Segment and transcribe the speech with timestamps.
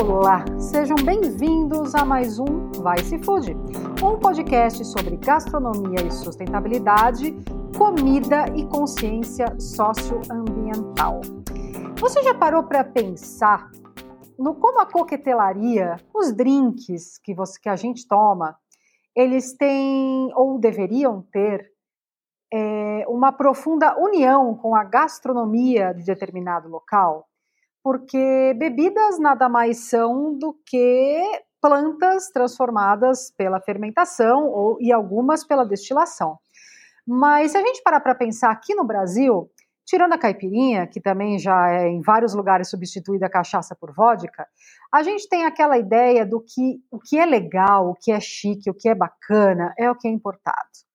[0.00, 3.52] Olá, sejam bem-vindos a mais um Vai Se Food,
[4.00, 7.34] um podcast sobre gastronomia e sustentabilidade,
[7.76, 11.20] comida e consciência socioambiental.
[11.98, 13.72] Você já parou para pensar
[14.38, 18.56] no como a coquetelaria, os drinks que, você, que a gente toma,
[19.16, 21.72] eles têm ou deveriam ter
[22.54, 27.28] é, uma profunda união com a gastronomia de determinado local?
[27.82, 31.22] Porque bebidas nada mais são do que
[31.60, 36.38] plantas transformadas pela fermentação ou, e algumas pela destilação.
[37.06, 39.50] Mas se a gente parar para pensar aqui no Brasil,
[39.86, 44.46] tirando a caipirinha, que também já é em vários lugares substituída a cachaça por vodka,
[44.92, 48.70] a gente tem aquela ideia do que o que é legal, o que é chique,
[48.70, 50.87] o que é bacana, é o que é importado.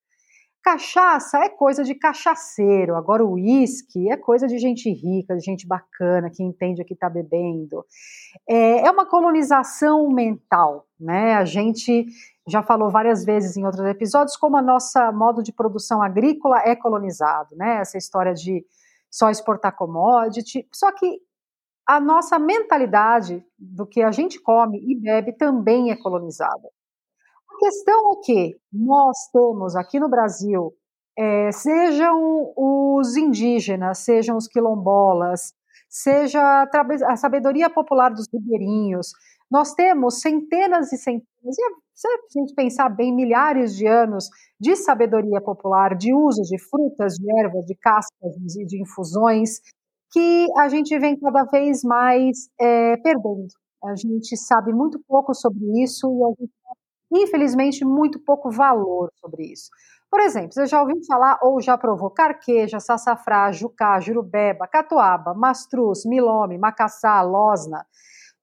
[0.64, 5.68] Cachaça é coisa de cachaceiro, agora o uísque é coisa de gente rica, de gente
[5.68, 7.86] bacana, que entende o que está bebendo.
[8.48, 11.34] É, é, uma colonização mental, né?
[11.34, 12.06] A gente
[12.48, 16.78] já falou várias vezes em outros episódios como a nossa modo de produção agrícola é
[16.78, 17.80] colonizado, né?
[17.82, 18.66] Essa história de
[19.12, 20.66] só exportar commodity.
[20.74, 21.20] Só que
[21.86, 26.70] a nossa mentalidade do que a gente come e bebe também é colonizada.
[27.64, 30.74] Questão é que nós temos aqui no Brasil,
[31.18, 35.54] é, sejam os indígenas, sejam os quilombolas,
[35.90, 36.68] seja
[37.08, 39.14] a sabedoria popular dos ribeirinhos,
[39.50, 41.54] nós temos centenas e centenas, e
[41.96, 44.28] se a gente pensar bem, milhares de anos
[44.60, 49.62] de sabedoria popular, de uso de frutas, de ervas, de cascas, de, de infusões,
[50.12, 53.48] que a gente vem cada vez mais é, perdendo.
[53.86, 56.54] A gente sabe muito pouco sobre isso e a gente
[57.22, 59.70] infelizmente, muito pouco valor sobre isso.
[60.10, 66.06] Por exemplo, você já ouviu falar ou já provou carqueja, sassafrá, jucá, jurubeba, catuaba, mastruz,
[66.06, 67.86] milome, macaçá, losna.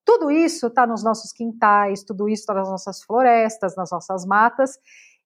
[0.04, 4.78] Tudo isso está nos nossos quintais, tudo isso está nas nossas florestas, nas nossas matas,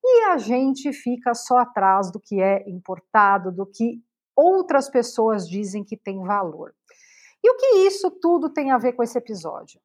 [0.04, 4.02] e a gente fica só atrás do que é importado, do que
[4.36, 6.74] outras pessoas dizem que tem valor.
[7.42, 9.80] E o que isso tudo tem a ver com esse episódio?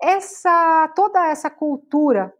[0.00, 2.32] Essa toda essa cultura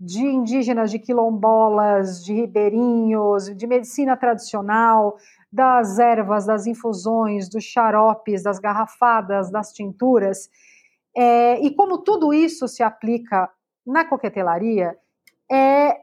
[0.00, 5.18] de indígenas, de quilombolas, de ribeirinhos, de medicina tradicional,
[5.52, 10.48] das ervas, das infusões, dos xaropes, das garrafadas, das tinturas.
[11.14, 13.50] É, e como tudo isso se aplica
[13.86, 14.96] na coquetelaria,
[15.50, 15.98] é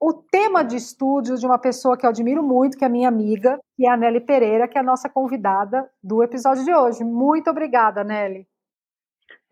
[0.00, 3.58] o tema de estúdios de uma pessoa que eu admiro muito, que é minha amiga,
[3.76, 7.04] que é a Nelly Pereira, que é a nossa convidada do episódio de hoje.
[7.04, 8.46] Muito obrigada, Nelly.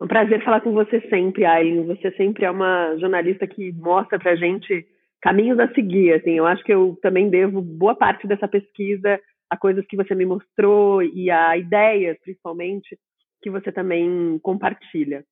[0.01, 1.85] Um prazer falar com você sempre, Aileen.
[1.85, 4.85] Você sempre é uma jornalista que mostra pra gente
[5.21, 6.13] caminhos a seguir.
[6.13, 9.19] Assim, eu acho que eu também devo boa parte dessa pesquisa
[9.49, 12.97] a coisas que você me mostrou e a ideias, principalmente,
[13.41, 15.23] que você também compartilha.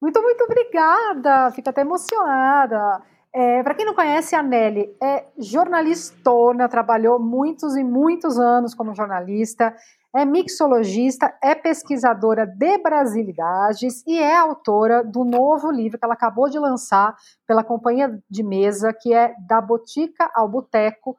[0.00, 1.52] Muito, muito obrigada.
[1.52, 3.02] Fico até emocionada.
[3.34, 8.94] É, Para quem não conhece, a Nelly é jornalistona, trabalhou muitos e muitos anos como
[8.94, 9.74] jornalista,
[10.14, 16.50] é mixologista, é pesquisadora de brasilidades e é autora do novo livro que ela acabou
[16.50, 21.16] de lançar pela companhia de mesa, que é Da Botica ao Boteco,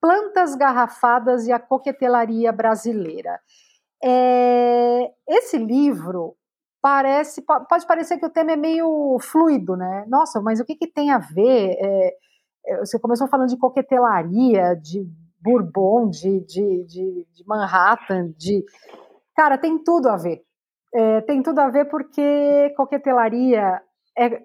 [0.00, 3.40] Plantas Garrafadas e a Coquetelaria Brasileira.
[4.02, 6.36] É, esse livro
[6.82, 10.04] parece, pode parecer que o tema é meio fluido, né?
[10.06, 11.74] Nossa, mas o que, que tem a ver?
[11.80, 12.14] É,
[12.66, 15.08] é você começou falando de coquetelaria, de
[15.44, 18.64] Bourbon, de, de, de, de Manhattan, de.
[19.36, 20.42] Cara, tem tudo a ver.
[20.94, 23.82] É, tem tudo a ver porque coquetelaria
[24.16, 24.42] é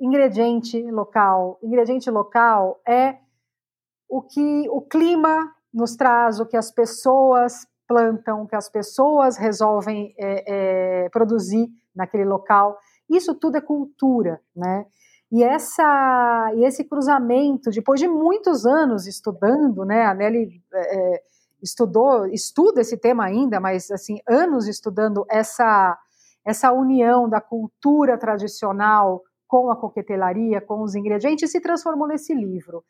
[0.00, 1.58] ingrediente local.
[1.62, 3.18] Ingrediente local é
[4.08, 9.36] o que o clima nos traz, o que as pessoas plantam, o que as pessoas
[9.36, 12.78] resolvem é, é, produzir naquele local.
[13.10, 14.86] Isso tudo é cultura, né?
[15.30, 21.22] E, essa, e esse cruzamento, depois de muitos anos estudando, né, a Nelly é, é,
[21.62, 25.98] estudou, estuda esse tema ainda, mas assim, anos estudando essa,
[26.46, 32.84] essa união da cultura tradicional com a coquetelaria, com os ingredientes, se transformou nesse livro.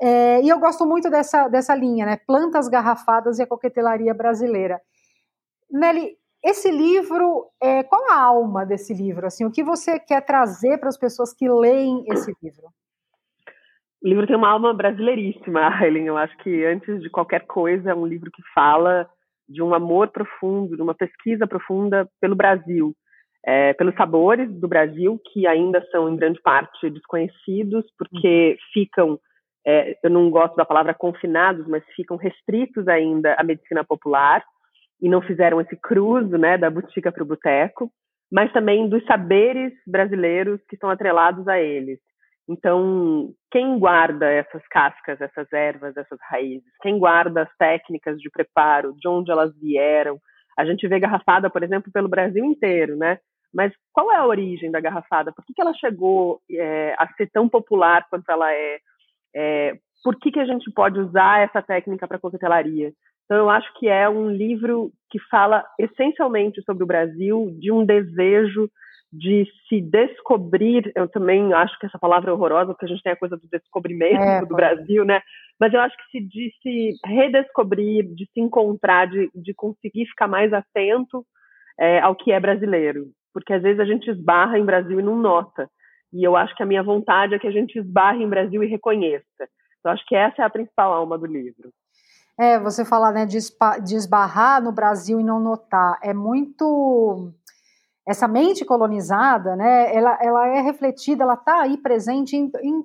[0.00, 2.16] É, e eu gosto muito dessa, dessa linha, né?
[2.26, 4.80] Plantas garrafadas e a coquetelaria brasileira.
[5.70, 9.26] Nelly, esse livro, é, qual a alma desse livro?
[9.26, 12.68] Assim, o que você quer trazer para as pessoas que leem esse livro?
[14.02, 16.06] O livro tem uma alma brasileiríssima, Aileen.
[16.06, 19.08] Eu acho que antes de qualquer coisa é um livro que fala
[19.46, 22.94] de um amor profundo, de uma pesquisa profunda pelo Brasil,
[23.44, 28.56] é, pelos sabores do Brasil que ainda são em grande parte desconhecidos, porque uhum.
[28.72, 29.20] ficam,
[29.66, 34.42] é, eu não gosto da palavra confinados, mas ficam restritos ainda à medicina popular
[35.00, 37.90] e não fizeram esse cruzo, né, da botica para o boteco.
[38.32, 41.98] mas também dos saberes brasileiros que estão atrelados a eles.
[42.48, 46.68] Então, quem guarda essas cascas, essas ervas, essas raízes?
[46.80, 50.18] Quem guarda as técnicas de preparo, de onde elas vieram?
[50.58, 53.18] A gente vê garrafada, por exemplo, pelo Brasil inteiro, né?
[53.52, 55.32] Mas qual é a origem da garrafada?
[55.32, 58.78] Por que, que ela chegou é, a ser tão popular quanto ela é?
[59.34, 62.92] é por que, que a gente pode usar essa técnica para coquetelaria?
[63.30, 67.86] Então, eu acho que é um livro que fala essencialmente sobre o Brasil, de um
[67.86, 68.68] desejo
[69.12, 70.90] de se descobrir.
[70.96, 73.46] Eu também acho que essa palavra é horrorosa, porque a gente tem a coisa do
[73.48, 75.20] descobrimento é, do Brasil, né?
[75.60, 80.26] Mas eu acho que se, de se redescobrir, de se encontrar, de, de conseguir ficar
[80.26, 81.24] mais atento
[81.78, 83.12] é, ao que é brasileiro.
[83.32, 85.70] Porque às vezes a gente esbarra em Brasil e não nota.
[86.12, 88.66] E eu acho que a minha vontade é que a gente esbarre em Brasil e
[88.66, 89.48] reconheça.
[89.84, 91.70] Eu acho que essa é a principal alma do livro.
[92.40, 93.36] É, você falar né, de,
[93.84, 95.98] de esbarrar no Brasil e não notar.
[96.02, 97.30] É muito.
[98.08, 102.82] Essa mente colonizada, né, ela, ela é refletida, ela está aí presente em, em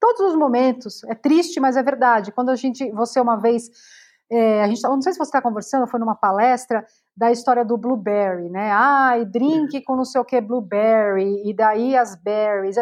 [0.00, 1.04] todos os momentos.
[1.04, 2.32] É triste, mas é verdade.
[2.32, 3.68] Quando a gente, você uma vez,
[4.32, 6.82] é, a gente, não sei se você está conversando, foi numa palestra
[7.14, 8.70] da história do blueberry, né?
[8.72, 12.76] Ai, drink com não sei o que blueberry e daí as berries.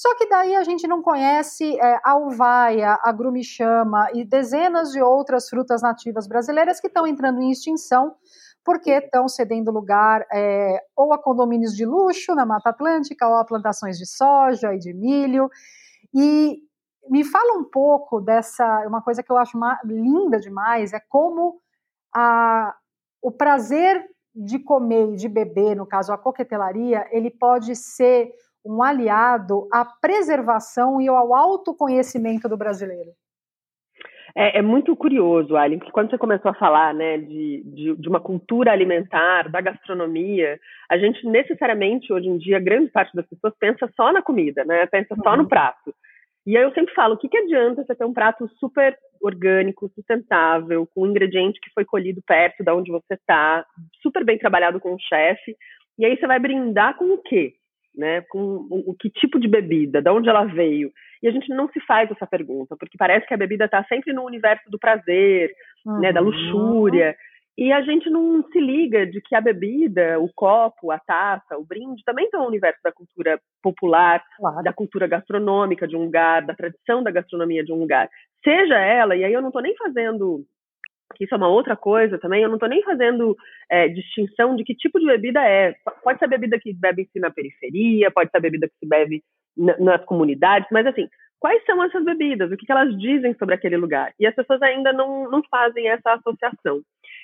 [0.00, 5.02] Só que daí a gente não conhece é, a uvaia, a grumichama e dezenas de
[5.02, 8.14] outras frutas nativas brasileiras que estão entrando em extinção
[8.64, 13.44] porque estão cedendo lugar é, ou a condomínios de luxo na Mata Atlântica ou a
[13.44, 15.50] plantações de soja e de milho.
[16.14, 16.62] E
[17.10, 21.60] me fala um pouco dessa, uma coisa que eu acho linda demais, é como
[22.16, 22.74] a,
[23.20, 24.02] o prazer
[24.34, 28.32] de comer e de beber, no caso a coquetelaria, ele pode ser
[28.64, 33.10] um aliado à preservação e ao autoconhecimento do brasileiro.
[34.34, 38.08] É, é, muito curioso, Alien, porque quando você começou a falar né, de, de, de,
[38.08, 40.58] uma cultura alimentar, da gastronomia,
[40.88, 44.86] a gente necessariamente, hoje em dia, grande parte das pessoas pensa só na comida, né?
[44.86, 45.48] Pensa só no uhum.
[45.48, 45.92] prato.
[46.46, 49.90] E aí eu sempre falo, o que, que adianta você ter um prato super orgânico,
[49.94, 53.64] sustentável, com um ingrediente que foi colhido perto da onde você está,
[54.00, 55.54] super bem trabalhado com o chefe,
[55.98, 57.54] e aí você vai brindar com o quê?
[57.94, 58.22] Né?
[58.22, 60.90] Com o, que tipo de bebida, de onde ela veio.
[61.22, 64.12] E a gente não se faz essa pergunta, porque parece que a bebida está sempre
[64.12, 65.52] no universo do prazer,
[65.84, 66.00] uhum.
[66.00, 67.14] né, da luxúria.
[67.58, 71.64] E a gente não se liga de que a bebida, o copo, a taça, o
[71.64, 74.62] brinde também estão no universo da cultura popular, claro.
[74.62, 78.08] da cultura gastronômica de um lugar, da tradição da gastronomia de um lugar.
[78.42, 80.42] Seja ela, e aí eu não estou nem fazendo
[81.14, 83.36] que isso é uma outra coisa também, eu não estou nem fazendo
[83.70, 85.74] é, distinção de que tipo de bebida é.
[86.02, 89.22] Pode ser bebida que bebe-se na periferia, pode ser bebida que se bebe
[89.56, 91.08] nas comunidades, mas assim,
[91.38, 92.50] quais são essas bebidas?
[92.50, 94.12] O que, que elas dizem sobre aquele lugar?
[94.18, 96.80] E as pessoas ainda não, não fazem essa associação.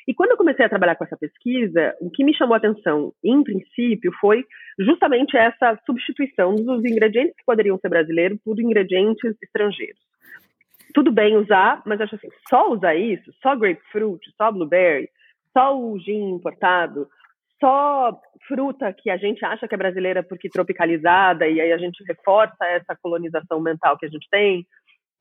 [0.09, 3.13] E quando eu comecei a trabalhar com essa pesquisa, o que me chamou a atenção,
[3.25, 4.45] em princípio, foi
[4.79, 10.01] justamente essa substituição dos ingredientes que poderiam ser brasileiros por ingredientes estrangeiros
[10.97, 15.11] tudo bem usar, mas acho assim, só usar isso, só grapefruit, só blueberry,
[15.53, 17.07] só o gin importado,
[17.61, 22.03] só fruta que a gente acha que é brasileira porque tropicalizada e aí a gente
[22.05, 24.67] reforça essa colonização mental que a gente tem.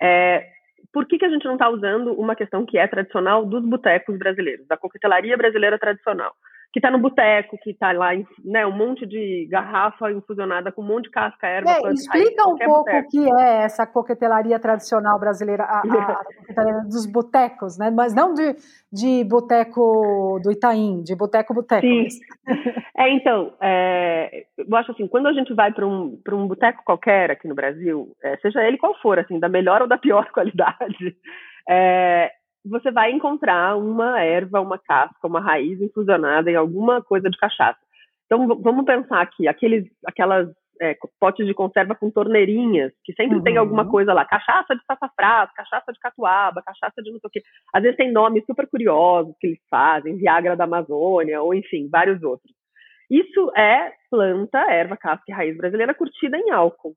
[0.02, 0.48] É,
[0.94, 4.18] por que, que a gente não está usando uma questão que é tradicional dos botecos
[4.18, 6.34] brasileiros, da coquetelaria brasileira tradicional?
[6.72, 8.10] Que está no boteco, que está lá,
[8.44, 12.58] né, um monte de garrafa infusionada com um monte de casca, erva, é, Explica um
[12.58, 13.08] pouco boteco.
[13.08, 16.22] o que é essa coquetelaria tradicional brasileira, a, a,
[16.58, 17.90] a dos botecos, né?
[17.90, 18.56] Mas não de,
[18.92, 21.86] de boteco do Itaim, de boteco-boteco.
[21.86, 22.08] Sim.
[22.98, 27.32] é, então, é, eu acho assim, quando a gente vai para um, um boteco qualquer
[27.32, 31.16] aqui no Brasil, é, seja ele qual for, assim, da melhor ou da pior qualidade,
[31.70, 32.32] é,
[32.70, 37.80] você vai encontrar uma erva, uma casca, uma raiz infusionada em alguma coisa de cachaça.
[38.26, 40.50] Então, vamos pensar aqui, aqueles, aquelas
[40.82, 43.44] é, potes de conserva com torneirinhas, que sempre uhum.
[43.44, 43.90] tem alguma uhum.
[43.90, 47.44] coisa lá, cachaça de sassafrás, cachaça de catuaba, cachaça de não sei o quê.
[47.74, 52.22] Às vezes tem nomes super curiosos que eles fazem, Viagra da Amazônia, ou enfim, vários
[52.24, 52.52] outros.
[53.10, 56.96] Isso é planta, erva, casca e raiz brasileira curtida em álcool.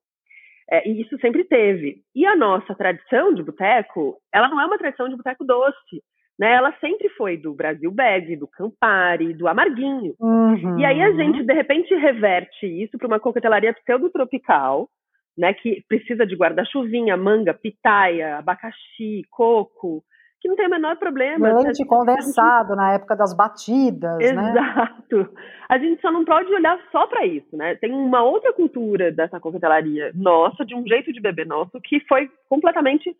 [0.70, 2.02] É, e isso sempre teve.
[2.14, 6.02] E a nossa tradição de boteco, ela não é uma tradição de boteco doce.
[6.38, 6.52] Né?
[6.52, 10.14] Ela sempre foi do Brasil Bag, do Campari, do Amarguinho.
[10.20, 10.78] Uhum.
[10.78, 14.88] E aí a gente, de repente, reverte isso para uma coquetelaria pseudo-tropical,
[15.36, 15.52] né?
[15.54, 20.04] que precisa de guarda-chuvinha, manga, pitaia, abacaxi, coco,
[20.40, 21.52] que não tem o menor problema.
[21.60, 22.76] Leite condensado gente...
[22.76, 24.36] na época das batidas, Exato.
[24.36, 24.50] né?
[24.50, 25.34] Exato.
[25.68, 27.74] A gente só não pode olhar só para isso, né?
[27.76, 32.30] Tem uma outra cultura dessa coquetelaria nossa, de um jeito de beber nosso, que foi
[32.48, 33.14] completamente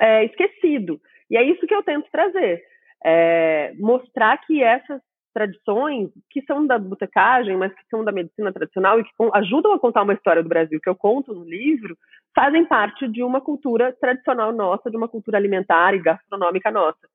[0.00, 1.00] é, esquecido.
[1.30, 2.62] E é isso que eu tento trazer.
[3.04, 5.00] É, mostrar que essas
[5.32, 9.78] tradições que são da botecagem, mas que são da medicina tradicional e que ajudam a
[9.78, 11.96] contar uma história do Brasil, que eu conto no livro,
[12.34, 17.08] fazem parte de uma cultura tradicional nossa, de uma cultura alimentar e gastronômica nossa.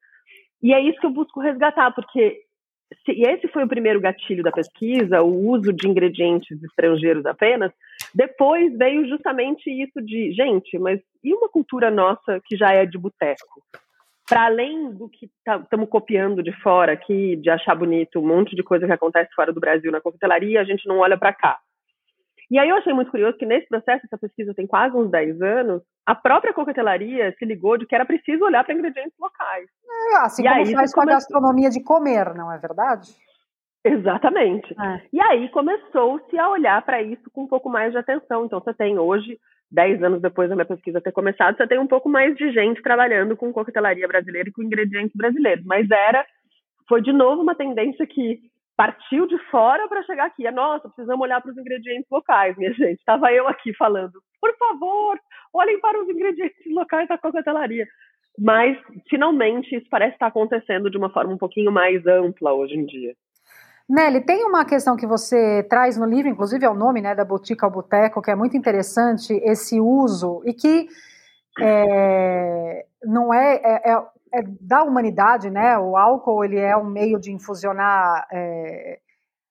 [0.62, 2.42] E é isso que eu busco resgatar, porque
[3.06, 7.72] se, e esse foi o primeiro gatilho da pesquisa, o uso de ingredientes estrangeiros apenas.
[8.14, 12.98] Depois veio justamente isso de, gente, mas e uma cultura nossa que já é de
[12.98, 13.62] boteco?
[14.28, 18.56] Para além do que estamos tá, copiando de fora aqui, de achar bonito um monte
[18.56, 21.58] de coisa que acontece fora do Brasil na coquetelaria, a gente não olha para cá.
[22.50, 25.42] E aí eu achei muito curioso que nesse processo, essa pesquisa tem quase uns 10
[25.42, 29.68] anos, a própria coquetelaria se ligou de que era preciso olhar para ingredientes locais.
[30.14, 33.10] É, assim e como aí, faz com a gastronomia de comer, não é verdade?
[33.84, 34.74] Exatamente.
[34.80, 35.02] É.
[35.12, 38.46] E aí começou-se a olhar para isso com um pouco mais de atenção.
[38.46, 39.40] Então você tem hoje,
[39.72, 42.82] 10 anos depois da minha pesquisa ter começado, você tem um pouco mais de gente
[42.82, 45.66] trabalhando com coquetelaria brasileira e com ingredientes brasileiros.
[45.66, 46.26] Mas era,
[46.88, 48.40] foi de novo uma tendência que
[48.78, 50.46] partiu de fora para chegar aqui.
[50.46, 53.00] É, nossa, precisamos olhar para os ingredientes locais, minha gente.
[53.00, 55.20] Estava eu aqui falando, por favor,
[55.54, 57.88] olhem para os ingredientes locais da coquetelaria.
[58.40, 58.78] Mas,
[59.10, 63.16] finalmente, isso parece estar acontecendo de uma forma um pouquinho mais ampla hoje em dia.
[63.90, 67.24] Nelly, tem uma questão que você traz no livro, inclusive é o nome né, da
[67.24, 70.88] Botica ao Boteco, que é muito interessante, esse uso, e que
[71.60, 74.04] é, não é, é, é
[74.34, 75.78] é da humanidade, né?
[75.78, 79.00] O álcool ele é um meio de infusionar é,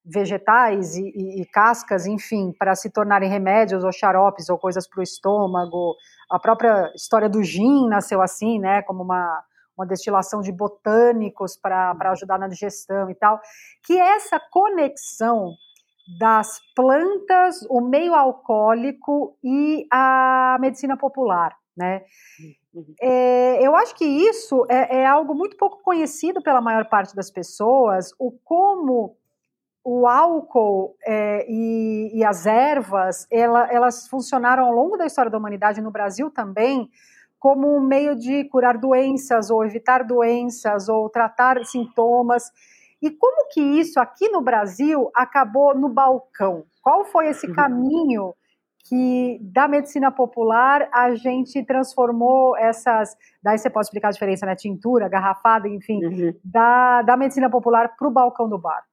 [0.05, 4.99] vegetais e, e, e, cascas, enfim, para se tornarem remédios ou xaropes ou coisas para
[4.99, 5.95] o estômago.
[6.29, 8.81] A própria história do gin nasceu assim, né?
[8.83, 9.43] Como uma,
[9.77, 13.39] uma destilação de botânicos para ajudar na digestão e tal.
[13.85, 15.53] Que é essa conexão
[16.19, 22.03] das plantas, o meio alcoólico e a medicina popular, né?
[22.73, 22.93] Uhum.
[23.01, 27.29] É, eu acho que isso é, é, algo muito pouco conhecido pela maior parte das
[27.29, 29.17] pessoas, o como
[29.83, 35.37] o álcool é, e, e, as ervas, ela, elas funcionaram ao longo da história da
[35.37, 36.89] humanidade, no Brasil também,
[37.39, 42.51] como um meio de curar doenças, ou evitar doenças, ou tratar sintomas.
[43.01, 46.65] E como que isso aqui no Brasil acabou no balcão?
[46.81, 47.53] Qual foi esse uhum.
[47.53, 48.33] caminho
[48.87, 53.15] que da medicina popular a gente transformou essas.
[53.43, 54.55] Daí você pode explicar a diferença, né?
[54.55, 56.33] Tintura, garrafada, enfim, uhum.
[56.43, 58.83] da, da medicina popular para o balcão do bar.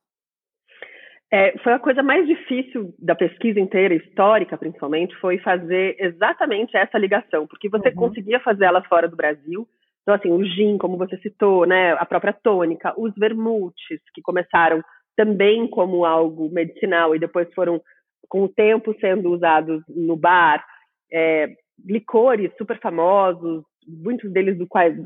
[1.35, 6.97] É, foi a coisa mais difícil da pesquisa inteira, histórica principalmente, foi fazer exatamente essa
[6.97, 7.95] ligação, porque você uhum.
[7.97, 9.67] conseguia fazer ela fora do Brasil.
[10.03, 14.81] Então, assim, o gin, como você citou, né, a própria tônica, os vermutes, que começaram
[15.17, 17.83] também como algo medicinal e depois foram
[18.29, 20.65] com o tempo sendo usados no bar,
[21.13, 21.49] é,
[21.85, 24.97] licores super famosos, muitos deles do quais,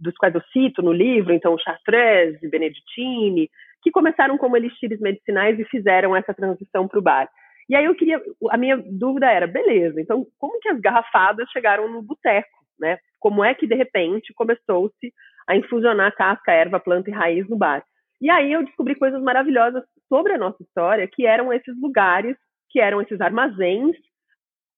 [0.00, 3.50] dos quais eu cito no livro, então Chartreuse, Benedictine,
[3.84, 7.28] que começaram como elixires medicinais e fizeram essa transição para o bar.
[7.68, 11.88] E aí eu queria, a minha dúvida era, beleza, então como que as garrafadas chegaram
[11.88, 12.48] no boteco,
[12.80, 12.98] né?
[13.20, 15.12] Como é que de repente começou-se
[15.46, 17.84] a infusionar casca, erva, planta e raiz no bar?
[18.20, 22.36] E aí eu descobri coisas maravilhosas sobre a nossa história, que eram esses lugares
[22.70, 23.96] que eram esses armazéns.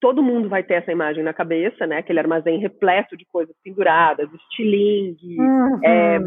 [0.06, 1.98] Todo mundo vai ter essa imagem na cabeça, né?
[1.98, 5.80] Aquele armazém repleto de coisas penduradas, estilingue, uhum.
[5.84, 6.18] é,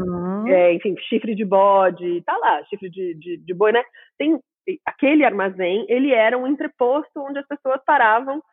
[0.49, 3.81] é, enfim, chifre de bode, tá lá, chifre de, de, de boi, né?
[4.17, 4.37] Tem
[4.85, 8.43] aquele armazém, ele era um entreposto onde as pessoas paravam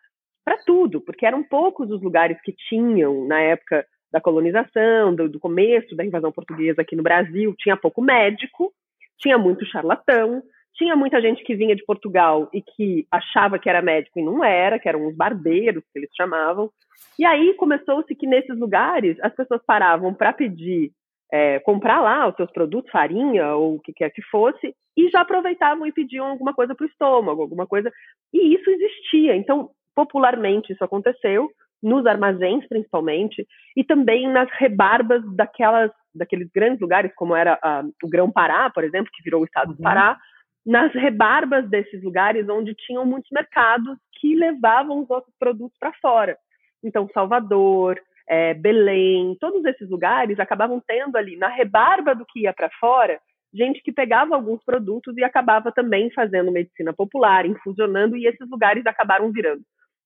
[0.45, 5.41] para tudo, porque eram poucos os lugares que tinham na época da colonização, do, do,
[5.41, 8.73] começo da invasão portuguesa aqui no Brasil, tinha pouco médico,
[9.19, 10.41] tinha muito charlatão,
[10.77, 14.45] tinha muita gente que vinha de Portugal e que achava que era médico e não
[14.45, 16.71] era, que eram os barbeiros, que eles chamavam.
[17.19, 20.93] E aí começou-se que nesses lugares as pessoas paravam para pedir,
[21.33, 25.21] é, comprar lá os seus produtos, farinha ou o que quer que fosse, e já
[25.21, 27.91] aproveitavam e pediam alguma coisa para o estômago, alguma coisa.
[28.33, 29.35] E isso existia.
[29.35, 31.51] Então, popularmente, isso aconteceu,
[31.83, 37.59] nos armazéns principalmente, e também nas rebarbas daquelas, daqueles grandes lugares, como era
[38.03, 39.83] o Grão-Pará, por exemplo, que virou o estado do uhum.
[39.83, 40.19] Pará,
[40.67, 46.37] nas rebarbas desses lugares onde tinham muitos mercados que levavam os outros produtos para fora.
[46.83, 52.53] Então, Salvador, é, Belém, todos esses lugares acabavam tendo ali, na rebarba do que ia
[52.53, 53.21] para fora,
[53.55, 58.85] gente que pegava alguns produtos e acabava também fazendo medicina popular, infusionando, e esses lugares
[58.87, 59.63] acabaram virando.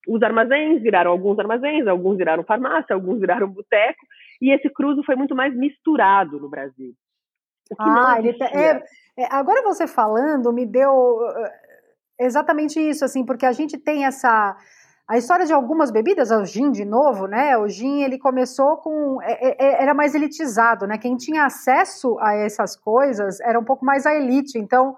[0.06, 4.00] Os armazéns viraram alguns armazéns, alguns viraram farmácia, alguns viraram boteco,
[4.40, 6.94] e esse cruzo foi muito mais misturado no Brasil.
[7.78, 8.82] Ah, ele tá, é,
[9.18, 11.52] é, agora você falando me deu eh,
[12.20, 14.56] exatamente isso, assim, porque a gente tem essa
[15.10, 17.58] a história de algumas bebidas, o gin de novo, né?
[17.58, 20.98] O gin ele começou com é, é, é, era mais elitizado, né?
[20.98, 24.56] Quem tinha acesso a essas coisas era um pouco mais a elite.
[24.56, 24.94] Então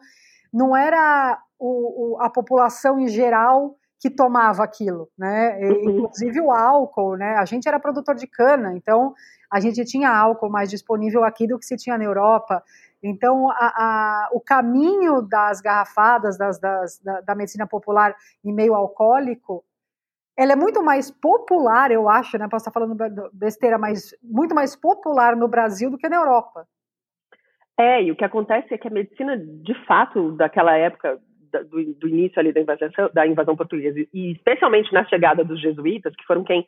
[0.52, 5.56] não era o, o, a população em geral que tomava aquilo, né?
[5.60, 5.90] Uhum.
[5.90, 7.36] Inclusive o álcool, né?
[7.36, 9.14] A gente era produtor de cana, então
[9.48, 12.64] a gente tinha álcool mais disponível aqui do que se tinha na Europa.
[13.00, 18.12] Então, a, a, o caminho das garrafadas, das, das, da, da, medicina popular
[18.44, 19.64] em meio alcoólico,
[20.36, 22.48] ela é muito mais popular, eu acho, né?
[22.48, 22.96] Posso estar falando
[23.32, 26.66] besteira, mas muito mais popular no Brasil do que na Europa.
[27.78, 31.20] É, e o que acontece é que a medicina, de fato, daquela época,
[31.52, 36.14] do, do início ali da invasão, da invasão portuguesa, e especialmente na chegada dos jesuítas,
[36.16, 36.66] que foram quem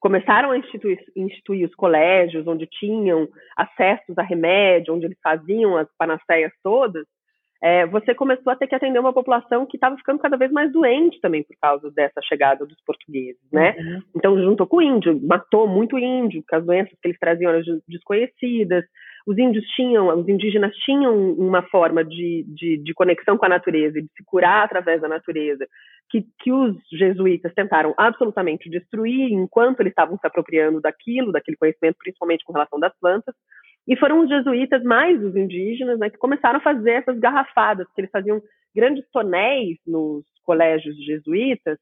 [0.00, 3.26] começaram a instituir, instituir, os colégios onde tinham
[3.56, 7.06] acessos a remédio, onde eles faziam as panaceias todas,
[7.62, 10.70] é, você começou a ter que atender uma população que estava ficando cada vez mais
[10.70, 13.74] doente também por causa dessa chegada dos portugueses, né?
[13.78, 14.02] Uhum.
[14.14, 17.62] Então juntou com o índio, matou muito índio, porque as doenças que eles traziam eram
[17.88, 18.84] desconhecidas.
[19.26, 24.00] Os índios tinham, os indígenas tinham uma forma de, de, de conexão com a natureza
[24.00, 25.66] de se curar através da natureza,
[26.10, 31.96] que, que os jesuítas tentaram absolutamente destruir enquanto eles estavam se apropriando daquilo, daquele conhecimento,
[31.98, 33.34] principalmente com relação das plantas.
[33.88, 38.00] E foram os jesuítas, mais os indígenas, né, que começaram a fazer essas garrafadas, que
[38.00, 38.42] eles faziam
[38.74, 41.78] grandes tonéis nos colégios jesuítas,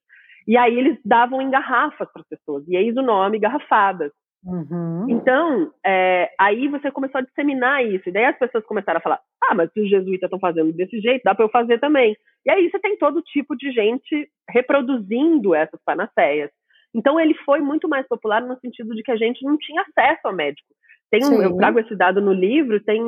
[0.46, 4.12] e aí eles davam em garrafas para as pessoas, e eis o nome, garrafadas.
[4.44, 5.06] Uhum.
[5.08, 9.20] Então, é, aí você começou a disseminar isso, e daí as pessoas começaram a falar:
[9.44, 12.16] ah, mas se os jesuítas estão fazendo desse jeito, dá para eu fazer também.
[12.44, 16.50] E aí você tem todo tipo de gente reproduzindo essas panaceias.
[16.94, 20.20] Então, ele foi muito mais popular no sentido de que a gente não tinha acesso
[20.24, 20.68] ao médico.
[21.12, 22.98] Tem eu trago esse dado no livro, tem,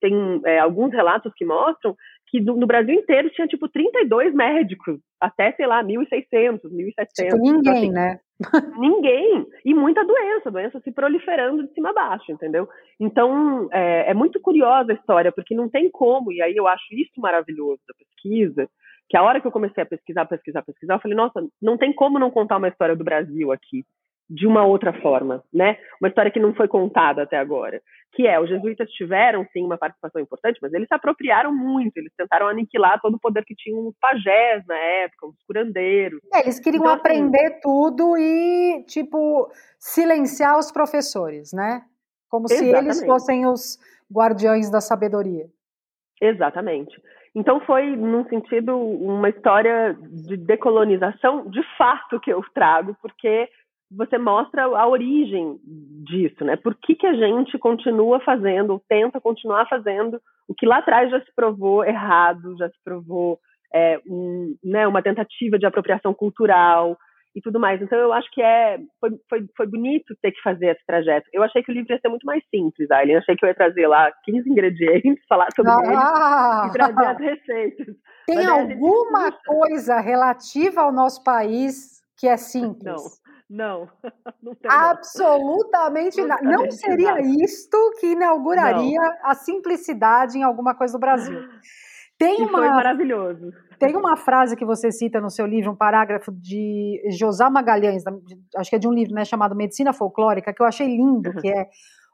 [0.00, 1.94] tem é, alguns relatos que mostram
[2.26, 7.06] que do, no Brasil inteiro tinha, tipo, 32 médicos, até, sei lá, 1.600, 1.700.
[7.14, 8.18] Tipo, ninguém, assim, né?
[8.76, 9.46] ninguém.
[9.64, 12.68] E muita doença, doença se proliferando de cima a baixo, entendeu?
[12.98, 16.86] Então, é, é muito curiosa a história, porque não tem como, e aí eu acho
[16.90, 18.68] isso maravilhoso da pesquisa,
[19.08, 21.92] que a hora que eu comecei a pesquisar, pesquisar, pesquisar, eu falei, nossa, não tem
[21.92, 23.84] como não contar uma história do Brasil aqui
[24.28, 25.76] de uma outra forma, né?
[26.00, 27.80] Uma história que não foi contada até agora,
[28.12, 32.12] que é os jesuítas tiveram sim uma participação importante, mas eles se apropriaram muito, eles
[32.16, 36.20] tentaram aniquilar todo o poder que tinham os pajés na época, os curandeiros.
[36.32, 41.82] É, eles queriam então, assim, aprender assim, tudo e tipo silenciar os professores, né?
[42.30, 42.72] Como exatamente.
[42.72, 43.78] se eles fossem os
[44.12, 45.46] guardiões da sabedoria.
[46.20, 47.00] Exatamente.
[47.34, 53.48] Então foi, num sentido, uma história de decolonização de fato que eu trago, porque
[53.90, 55.58] você mostra a origem
[56.04, 56.56] disso, né?
[56.56, 61.10] Por que, que a gente continua fazendo, ou tenta continuar fazendo, o que lá atrás
[61.10, 63.38] já se provou errado, já se provou
[63.72, 66.96] é, um, né, uma tentativa de apropriação cultural
[67.34, 67.82] e tudo mais.
[67.82, 71.28] Então eu acho que é foi, foi, foi bonito ter que fazer esse trajeto.
[71.32, 73.16] Eu achei que o livro ia ser muito mais simples, Aileen.
[73.16, 76.62] Achei que eu ia trazer lá 15 ingredientes, falar sobre ah!
[76.62, 77.96] eles e trazer as receitas.
[78.26, 79.44] Tem Mas, alguma gente...
[79.44, 82.84] coisa relativa ao nosso país que é simples?
[82.84, 83.23] Não.
[83.48, 83.88] Não,
[84.42, 84.70] não tem.
[84.70, 86.42] Absolutamente nada.
[86.42, 89.16] Não seria isto que inauguraria não.
[89.22, 91.38] a simplicidade em alguma coisa do Brasil.
[92.16, 93.50] Tem uma, foi maravilhoso.
[93.76, 98.04] Tem uma frase que você cita no seu livro, um parágrafo de José Magalhães,
[98.56, 101.36] acho que é de um livro né, chamado Medicina Folclórica, que eu achei lindo, uhum.
[101.40, 101.68] que é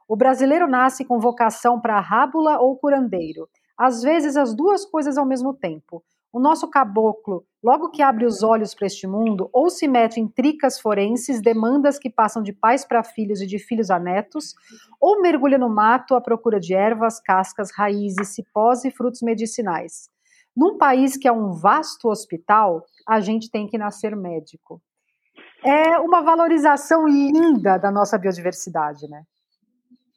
[0.07, 3.47] o brasileiro nasce com vocação para rábula ou curandeiro.
[3.77, 6.03] Às vezes as duas coisas ao mesmo tempo.
[6.33, 10.27] O nosso caboclo, logo que abre os olhos para este mundo, ou se mete em
[10.27, 14.55] tricas forenses, demandas que passam de pais para filhos e de filhos a netos,
[14.99, 20.09] ou mergulha no mato à procura de ervas, cascas, raízes, cipós e frutos medicinais.
[20.55, 24.81] Num país que é um vasto hospital, a gente tem que nascer médico.
[25.63, 29.23] É uma valorização linda da nossa biodiversidade, né?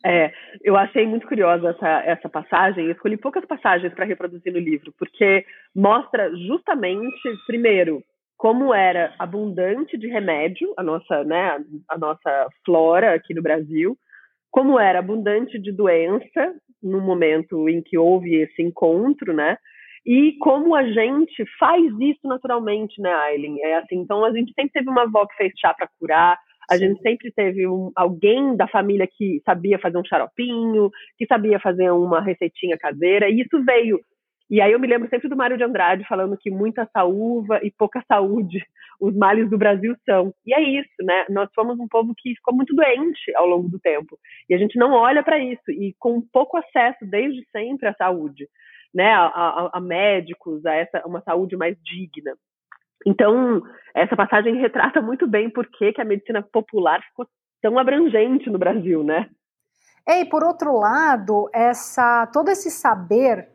[0.06, 0.30] É,
[0.62, 2.90] eu achei muito curiosa essa, essa passagem.
[2.90, 8.02] Escolhi poucas passagens para reproduzir no livro, porque mostra justamente, primeiro,
[8.36, 13.96] como era abundante de remédio a nossa, né, a nossa flora aqui no Brasil,
[14.50, 19.56] como era abundante de doença no momento em que houve esse encontro, né?
[20.06, 23.58] E como a gente faz isso naturalmente, né, Aileen?
[23.62, 26.38] É assim, então a gente sempre teve uma avó que fez chá para curar,
[26.70, 31.58] a gente sempre teve um, alguém da família que sabia fazer um xaropinho, que sabia
[31.60, 34.00] fazer uma receitinha caseira, e isso veio.
[34.50, 37.70] E aí eu me lembro sempre do Mário de Andrade falando que muita saúva e
[37.70, 38.62] pouca saúde
[39.00, 40.32] os males do Brasil são.
[40.46, 41.26] E é isso, né?
[41.30, 44.18] Nós somos um povo que ficou muito doente ao longo do tempo.
[44.48, 45.70] E a gente não olha para isso.
[45.70, 48.48] E com pouco acesso desde sempre à saúde,
[48.94, 49.12] né?
[49.12, 52.36] A, a, a médicos, a essa, uma saúde mais digna.
[53.04, 53.62] Então,
[53.94, 57.26] essa passagem retrata muito bem por que, que a medicina popular ficou
[57.60, 59.28] tão abrangente no Brasil, né?
[60.06, 63.48] É, e por outro lado, essa, todo esse saber,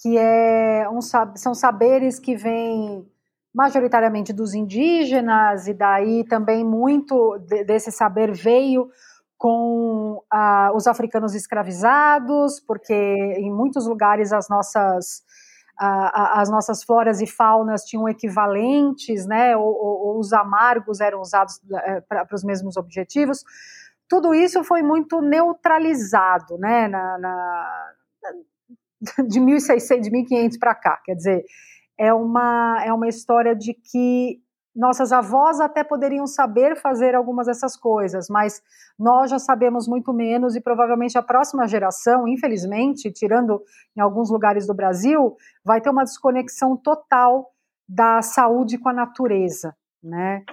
[0.00, 3.04] que é um, são saberes que vêm
[3.52, 8.88] majoritariamente dos indígenas, e daí também muito desse saber veio
[9.36, 15.22] com ah, os africanos escravizados, porque em muitos lugares as nossas
[15.82, 22.02] as nossas floras e faunas tinham equivalentes, né, ou, ou os amargos eram usados eh,
[22.02, 23.42] para os mesmos objetivos.
[24.06, 27.82] Tudo isso foi muito neutralizado, né, na, na
[29.26, 31.00] de 1600, de 1500 para cá.
[31.02, 31.44] Quer dizer,
[31.98, 34.42] é uma, é uma história de que
[34.80, 38.62] nossas avós até poderiam saber fazer algumas dessas coisas, mas
[38.98, 43.60] nós já sabemos muito menos e provavelmente a próxima geração, infelizmente, tirando
[43.94, 47.50] em alguns lugares do Brasil, vai ter uma desconexão total
[47.86, 50.44] da saúde com a natureza, né?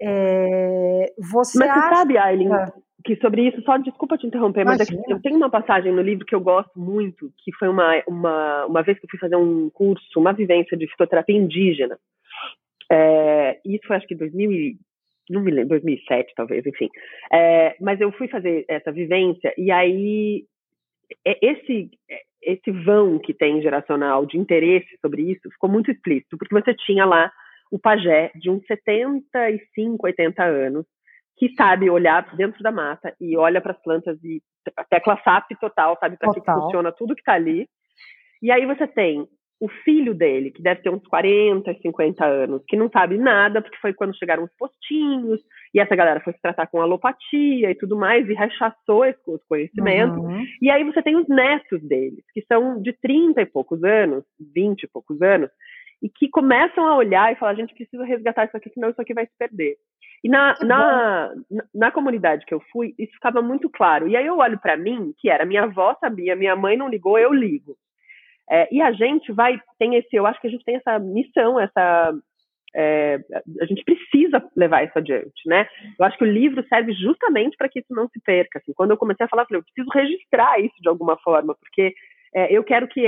[0.00, 1.80] É, você mas acha...
[1.80, 2.72] você sabe, Aileen, é.
[3.04, 6.26] que sobre isso, só desculpa te interromper, mas é eu tenho uma passagem no livro
[6.26, 9.70] que eu gosto muito, que foi uma, uma, uma vez que eu fui fazer um
[9.70, 11.96] curso, uma vivência de fitoterapia indígena,
[12.90, 14.76] é, isso foi acho que 2000 e,
[15.30, 16.88] não me lembro, 2007 talvez, enfim.
[17.32, 20.44] É, mas eu fui fazer essa vivência e aí
[21.26, 21.90] é, esse
[22.40, 27.04] esse vão que tem geracional de interesse sobre isso ficou muito explícito, porque você tinha
[27.04, 27.30] lá
[27.70, 30.86] o pajé de uns 75, 80 anos,
[31.36, 34.42] que sabe olhar dentro da mata e olha para as plantas e
[34.76, 37.68] a tecla SAP total, sabe para que funciona tudo que está ali.
[38.42, 39.26] E aí você tem
[39.60, 43.78] o filho dele, que deve ter uns 40, 50 anos, que não sabe nada, porque
[43.78, 45.40] foi quando chegaram os postinhos,
[45.74, 49.18] e essa galera foi se tratar com alopatia e tudo mais, e rechaçou esse
[49.48, 50.20] conhecimento.
[50.20, 50.44] Uhum.
[50.62, 54.84] E aí você tem os netos deles, que são de 30 e poucos anos, 20
[54.84, 55.50] e poucos anos,
[56.00, 59.00] e que começam a olhar e falar, a gente precisa resgatar isso aqui, senão isso
[59.00, 59.76] aqui vai se perder.
[60.22, 64.08] E na, na, na, na, comunidade que eu fui, isso ficava muito claro.
[64.08, 67.18] E aí eu olho para mim, que era minha avó sabia, minha mãe não ligou,
[67.18, 67.76] eu ligo.
[68.50, 71.60] É, e a gente vai, tem esse, eu acho que a gente tem essa missão,
[71.60, 72.12] essa.
[72.74, 73.18] É,
[73.60, 75.66] a gente precisa levar isso adiante, né?
[75.98, 78.58] Eu acho que o livro serve justamente para que isso não se perca.
[78.58, 81.54] Assim, quando eu comecei a falar, eu falei, eu preciso registrar isso de alguma forma,
[81.58, 81.94] porque
[82.34, 83.02] é, eu quero que,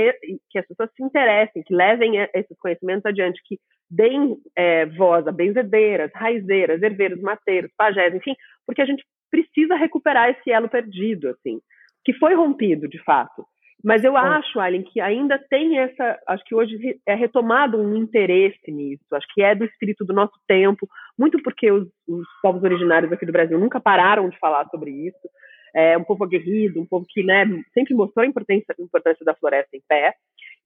[0.49, 5.31] que as pessoas se interessem, que levem esses conhecimentos adiante, que deem é, voz a
[5.31, 11.59] benzedeiras, raizeiras, herveiros, mateiros, pajés, enfim, porque a gente precisa recuperar esse elo perdido, assim,
[12.03, 13.45] que foi rompido, de fato.
[13.83, 16.19] Mas eu acho, Aileen, que ainda tem essa.
[16.27, 19.03] Acho que hoje é retomado um interesse nisso.
[19.11, 23.25] Acho que é do espírito do nosso tempo, muito porque os, os povos originários aqui
[23.25, 25.29] do Brasil nunca pararam de falar sobre isso.
[25.73, 29.33] É um povo aguerrido, um povo que né, sempre mostrou a importância, a importância da
[29.33, 30.13] floresta em pé.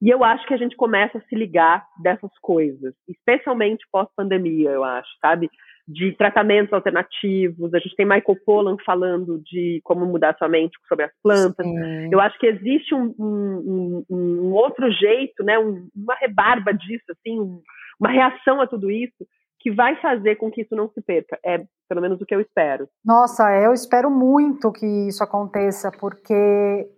[0.02, 4.84] E eu acho que a gente começa a se ligar dessas coisas, especialmente pós-pandemia, eu
[4.84, 5.48] acho, sabe?
[5.86, 7.72] De tratamentos alternativos.
[7.72, 11.64] A gente tem Michael Pollan falando de como mudar sua mente sobre as plantas.
[11.64, 12.08] Sim.
[12.10, 17.38] Eu acho que existe um, um, um, um outro jeito, né, uma rebarba disso, assim,
[18.00, 19.26] uma reação a tudo isso
[19.60, 21.38] que vai fazer com que isso não se perca.
[21.44, 22.88] É pelo menos o que eu espero.
[23.04, 26.88] Nossa, eu espero muito que isso aconteça, porque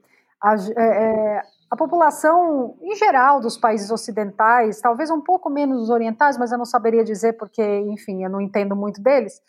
[0.42, 5.90] a, é, é a população em geral dos países ocidentais, talvez um pouco menos os
[5.90, 9.40] orientais, mas eu não saberia dizer porque, enfim, eu não entendo muito deles,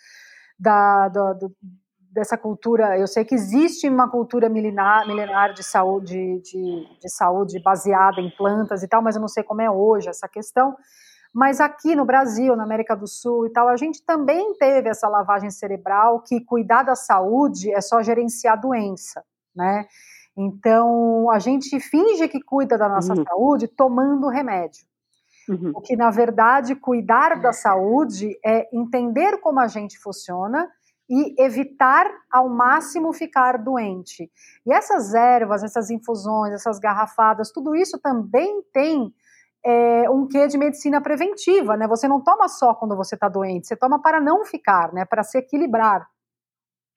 [0.60, 1.56] da, do, do,
[2.12, 2.98] dessa cultura.
[2.98, 8.30] Eu sei que existe uma cultura milenar, milenar de saúde, de, de saúde baseada em
[8.30, 10.76] plantas e tal, mas eu não sei como é hoje essa questão.
[11.34, 15.08] Mas aqui no Brasil, na América do Sul e tal, a gente também teve essa
[15.08, 19.24] lavagem cerebral que cuidar da saúde é só gerenciar a doença,
[19.56, 19.86] né?
[20.42, 23.26] Então, a gente finge que cuida da nossa uhum.
[23.26, 24.86] saúde tomando remédio.
[25.50, 25.74] Uhum.
[25.76, 30.70] O que, na verdade, cuidar da saúde é entender como a gente funciona
[31.10, 34.32] e evitar ao máximo ficar doente.
[34.66, 39.14] E essas ervas, essas infusões, essas garrafadas, tudo isso também tem
[39.66, 41.86] é, um quê de medicina preventiva, né?
[41.86, 45.04] Você não toma só quando você está doente, você toma para não ficar, né?
[45.04, 46.08] Para se equilibrar.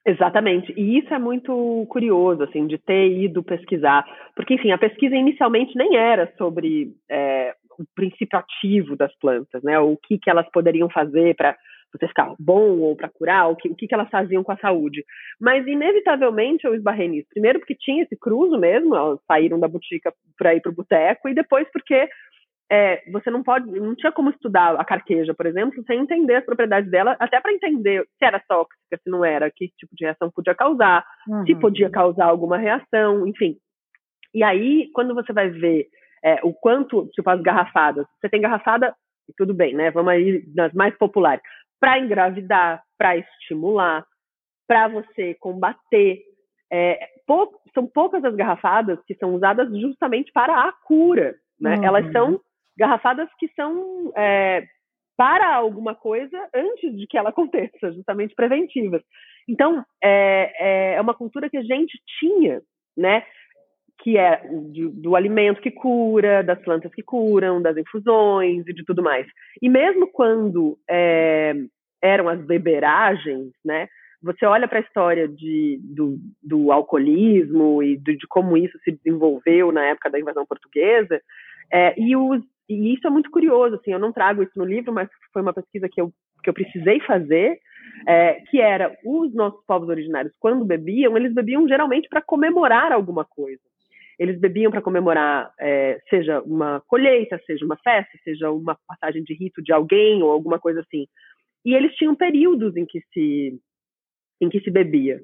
[0.04, 0.72] Exatamente.
[0.76, 4.04] E isso é muito curioso, assim, de ter ido pesquisar.
[4.34, 9.78] Porque, enfim, a pesquisa inicialmente nem era sobre é, o princípio ativo das plantas, né?
[9.78, 11.56] O que, que elas poderiam fazer para
[11.92, 14.56] você ficar bom ou para curar, o que, o que, que elas faziam com a
[14.56, 15.04] saúde.
[15.40, 17.28] Mas, inevitavelmente, eu esbarrei nisso.
[17.30, 21.28] Primeiro porque tinha esse cruzo mesmo, elas saíram da botica para ir para o boteco,
[21.28, 22.08] e depois porque
[22.72, 26.44] é, você não pode, não tinha como estudar a carqueja, por exemplo, sem entender as
[26.44, 30.30] propriedades dela, até para entender se era tóxica, se não era, que tipo de reação
[30.30, 31.44] podia causar, uhum.
[31.44, 33.58] se podia causar alguma reação, enfim.
[34.32, 35.86] E aí, quando você vai ver
[36.24, 38.94] é, o quanto, tipo, as garrafadas, você tem garrafada
[39.36, 39.90] tudo bem, né?
[39.90, 41.42] Vamos aí nas mais populares.
[41.78, 44.02] Para engravidar, para estimular,
[44.66, 46.22] para você combater.
[46.72, 51.76] É, pou, são poucas as garrafadas que são usadas justamente para a cura, né?
[51.76, 51.84] Uhum.
[51.84, 52.40] Elas são
[52.76, 54.66] garrafadas que são é,
[55.16, 59.02] para alguma coisa antes de que ela aconteça, justamente preventivas.
[59.48, 62.60] Então, é, é uma cultura que a gente tinha,
[62.96, 63.24] né?
[63.98, 68.84] Que é do, do alimento que cura, das plantas que curam, das infusões e de
[68.84, 69.26] tudo mais.
[69.60, 71.54] E mesmo quando é,
[72.00, 73.88] eram as beberagens, né?
[74.22, 78.92] Você olha para a história de, do, do alcoolismo e de, de como isso se
[78.92, 81.20] desenvolveu na época da invasão portuguesa,
[81.72, 84.92] é, e os e isso é muito curioso, assim, eu não trago isso no livro,
[84.92, 87.58] mas foi uma pesquisa que eu, que eu precisei fazer,
[88.06, 93.24] é, que era os nossos povos originários, quando bebiam, eles bebiam geralmente para comemorar alguma
[93.24, 93.60] coisa.
[94.18, 99.34] Eles bebiam para comemorar, é, seja uma colheita, seja uma festa, seja uma passagem de
[99.34, 101.06] rito de alguém ou alguma coisa assim.
[101.64, 103.58] E eles tinham períodos em que se,
[104.40, 105.20] em que se bebia.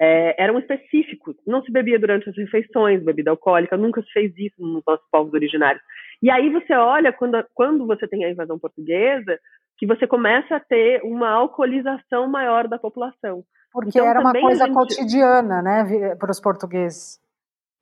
[0.00, 1.36] É, eram específicos.
[1.46, 5.32] Não se bebia durante as refeições, bebida alcoólica, nunca se fez isso nos nossos povos
[5.32, 5.82] originários.
[6.22, 9.38] E aí você olha, quando, quando você tem a invasão portuguesa,
[9.76, 13.42] que você começa a ter uma alcoolização maior da população.
[13.72, 14.74] Porque então, era uma coisa gente...
[14.74, 17.20] cotidiana, né, para os portugueses.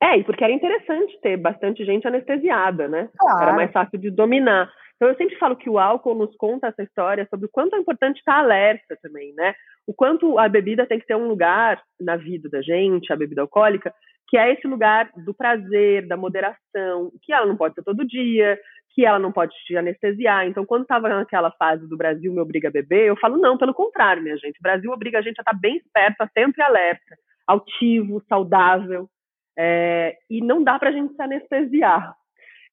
[0.01, 3.07] É, e porque era interessante ter bastante gente anestesiada, né?
[3.19, 3.43] Claro.
[3.43, 4.71] Era mais fácil de dominar.
[4.95, 7.79] Então eu sempre falo que o álcool nos conta essa história sobre o quanto é
[7.79, 9.53] importante estar alerta também, né?
[9.85, 13.41] O quanto a bebida tem que ter um lugar na vida da gente, a bebida
[13.41, 13.93] alcoólica,
[14.31, 18.57] que é esse lugar do prazer, da moderação, que ela não pode ser todo dia,
[18.95, 20.47] que ela não pode te anestesiar.
[20.47, 23.73] Então, quando estava naquela fase do Brasil me obriga a beber, eu falo, não, pelo
[23.73, 24.57] contrário, minha gente.
[24.57, 29.09] O Brasil obriga a gente a estar bem esperta, sempre alerta, altivo, saudável,
[29.59, 32.15] é, e não dá para a gente se anestesiar.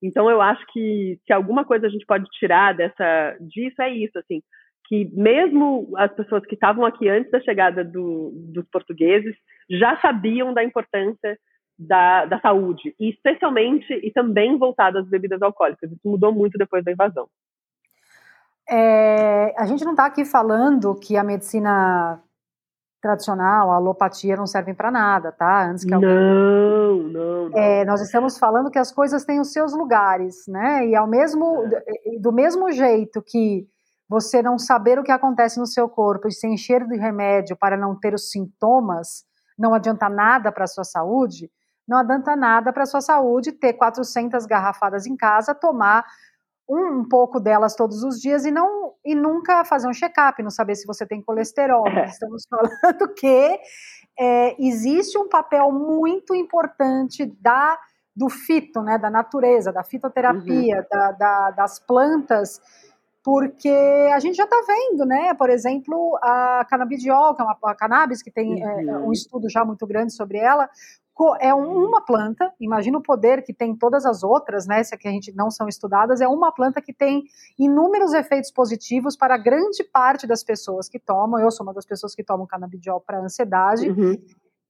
[0.01, 4.17] Então eu acho que se alguma coisa a gente pode tirar dessa disso é isso,
[4.17, 4.41] assim,
[4.89, 9.37] que mesmo as pessoas que estavam aqui antes da chegada do, dos portugueses
[9.69, 11.39] já sabiam da importância
[11.79, 15.93] da, da saúde, e especialmente e também voltado às bebidas alcoólicas.
[15.93, 17.29] Isso mudou muito depois da invasão.
[18.69, 22.21] É, a gente não está aqui falando que a medicina
[23.01, 25.71] tradicional, a alopatia não servem para nada, tá?
[25.71, 26.11] Antes que alguém...
[26.11, 27.59] Não, não, não.
[27.59, 30.87] É, nós estamos falando que as coisas têm os seus lugares, né?
[30.87, 32.19] E ao mesmo, é.
[32.19, 33.69] do mesmo jeito que
[34.09, 37.77] você não saber o que acontece no seu corpo e se encher de remédio para
[37.77, 39.25] não ter os sintomas,
[39.59, 41.51] não adianta nada para a sua saúde,
[41.87, 46.05] não adianta nada para a sua saúde ter 400 garrafadas em casa, tomar
[46.69, 50.51] um, um, pouco delas todos os dias e não e nunca fazer um check-up, não
[50.51, 51.87] saber se você tem colesterol.
[51.89, 52.05] É.
[52.07, 53.59] Estamos falando que
[54.19, 57.79] é, existe um papel muito importante da
[58.15, 60.85] do fito, né, da natureza, da fitoterapia, uhum.
[60.91, 62.61] da, da, das plantas,
[63.29, 67.75] porque a gente já está vendo, né, por exemplo, a canabidiol, que é uma a
[67.75, 68.89] cannabis, que tem é, uhum.
[68.89, 70.67] é, um estudo já muito grande sobre ela,
[71.39, 75.11] é uma planta, imagina o poder que tem todas as outras, né, se que a
[75.11, 77.25] gente não são estudadas, é uma planta que tem
[77.59, 82.15] inúmeros efeitos positivos para grande parte das pessoas que tomam, eu sou uma das pessoas
[82.15, 84.17] que tomam canabidiol para ansiedade, uhum.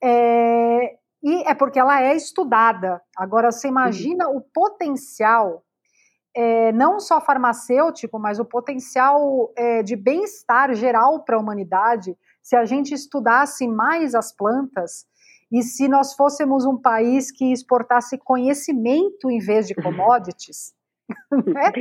[0.03, 3.01] é, e é porque ela é estudada.
[3.17, 4.39] Agora, você imagina uhum.
[4.39, 5.63] o potencial,
[6.39, 12.55] é, não só farmacêutico, mas o potencial é, de bem-estar geral para a humanidade, se
[12.55, 15.05] a gente estudasse mais as plantas,
[15.51, 20.73] e se nós fôssemos um país que exportasse conhecimento em vez de commodities?
[21.33, 21.73] né?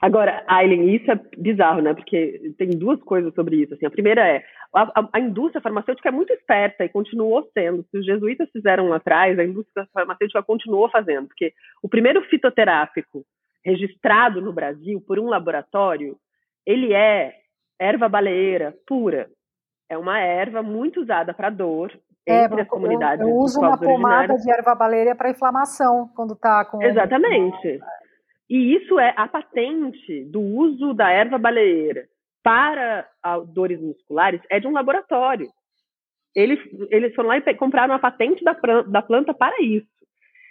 [0.00, 1.92] Agora, Aileen, isso é bizarro, né?
[1.92, 3.74] Porque tem duas coisas sobre isso.
[3.74, 7.84] Assim, a primeira é a, a, a, indústria farmacêutica é muito esperta e continuou sendo.
[7.90, 13.24] Se os jesuítas fizeram lá atrás, a indústria farmacêutica continuou fazendo, porque o primeiro fitoterápico
[13.64, 16.16] registrado no Brasil por um laboratório,
[16.66, 17.32] ele é
[17.78, 19.28] erva baleeira pura.
[19.88, 21.92] É uma erva muito usada para dor,
[22.26, 23.20] é, entre as comunidades.
[23.20, 26.82] Eu, eu uso uma pomada de erva baleia para inflamação quando está com.
[26.82, 27.80] Exatamente.
[28.48, 32.06] E isso é a patente do uso da erva baleeira
[32.42, 33.08] para
[33.48, 35.48] dores musculares é de um laboratório.
[36.34, 36.58] Eles,
[36.90, 39.86] eles foram lá e compraram a patente da, da planta para isso.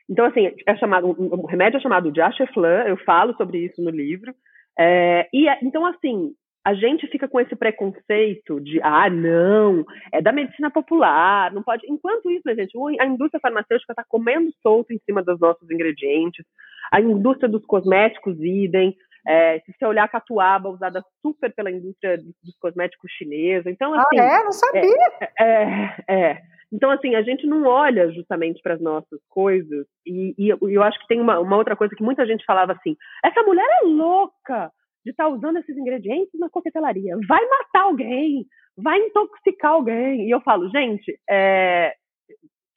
[0.10, 3.90] Então, assim, é chamado, o remédio é chamado de Acheflan, eu falo sobre isso no
[3.90, 4.34] livro.
[4.78, 6.34] É, e é, então, assim,
[6.66, 11.86] a gente fica com esse preconceito de, ah, não, é da medicina popular, não pode.
[11.90, 16.46] Enquanto isso, né, gente, a indústria farmacêutica está comendo solto em cima dos nossos ingredientes,
[16.92, 18.96] a indústria dos cosméticos, idem.
[19.26, 23.70] É, se você olhar a catuaba, usada super pela indústria dos cosméticos chinesa.
[23.70, 24.20] Então, assim.
[24.20, 24.44] Ah, é?
[24.44, 25.32] Não sabia!
[25.40, 26.42] É, é, é.
[26.74, 29.86] Então, assim, a gente não olha justamente para as nossas coisas.
[30.06, 32.98] E, e, eu acho que tem uma, uma outra coisa que muita gente falava assim:
[33.24, 34.72] essa mulher é louca
[35.06, 37.16] de estar tá usando esses ingredientes na coquetelaria.
[37.28, 40.28] Vai matar alguém, vai intoxicar alguém.
[40.28, 41.94] E eu falo, gente, é,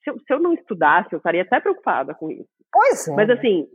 [0.05, 2.49] se, eu, se, eu, não estudasse, eu estaria até preocupada com isso.
[2.71, 3.15] Pois é.
[3.15, 3.67] Mas assim,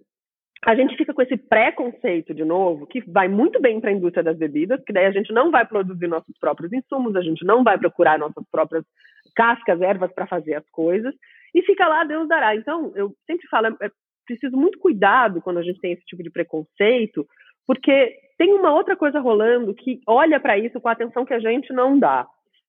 [0.65, 4.23] a gente fica com esse preconceito de novo, que vai muito bem para a indústria
[4.23, 7.63] das bebidas, que daí a gente não vai produzir nossos próprios insumos, a gente não
[7.63, 8.85] vai procurar nossas próprias
[9.35, 11.13] cascas, ervas para fazer as coisas,
[11.53, 12.55] e fica lá, Deus dará.
[12.55, 13.91] Então, eu sempre falo, é, é
[14.25, 17.25] preciso muito cuidado quando a gente tem esse tipo de preconceito,
[17.65, 21.39] porque tem uma outra coisa rolando que olha para isso com a atenção que a
[21.39, 22.27] gente não dá.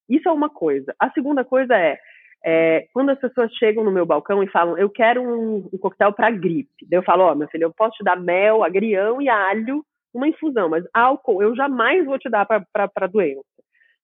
[0.09, 0.95] Isso é uma coisa.
[0.99, 1.99] A segunda coisa é,
[2.45, 6.13] é, quando as pessoas chegam no meu balcão e falam, eu quero um, um coquetel
[6.13, 6.87] para gripe.
[6.89, 9.85] Daí eu falo, ó, oh, meu filho, eu posso te dar mel, agrião e alho,
[10.13, 13.45] uma infusão, mas álcool eu jamais vou te dar para doença.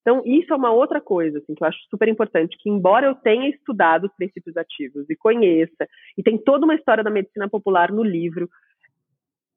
[0.01, 3.15] Então, isso é uma outra coisa, assim, que eu acho super importante, que embora eu
[3.15, 7.93] tenha estudado os princípios ativos e conheça, e tem toda uma história da medicina popular
[7.93, 8.49] no livro,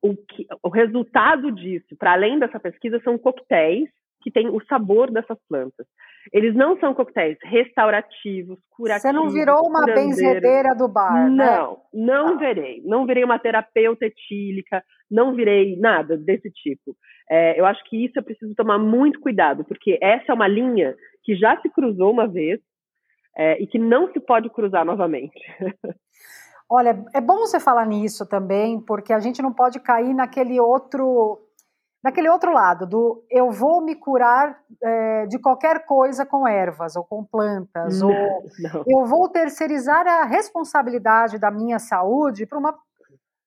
[0.01, 3.87] o, que, o resultado disso, para além dessa pesquisa, são coquetéis
[4.21, 5.85] que têm o sabor dessas plantas.
[6.31, 9.01] Eles não são coquetéis restaurativos, curativos.
[9.01, 11.45] Você não virou uma benzedeira do bar, né?
[11.45, 12.37] Não, não ah.
[12.37, 12.81] virei.
[12.85, 16.95] Não virei uma terapeuta etílica, não virei nada desse tipo.
[17.29, 20.95] É, eu acho que isso eu preciso tomar muito cuidado, porque essa é uma linha
[21.23, 22.59] que já se cruzou uma vez
[23.35, 25.39] é, e que não se pode cruzar novamente.
[26.69, 31.37] Olha, é bom você falar nisso também, porque a gente não pode cair naquele outro
[32.03, 37.03] naquele outro lado, do eu vou me curar é, de qualquer coisa com ervas ou
[37.03, 38.83] com plantas, não, ou não.
[38.87, 42.75] eu vou terceirizar a responsabilidade da minha saúde para uma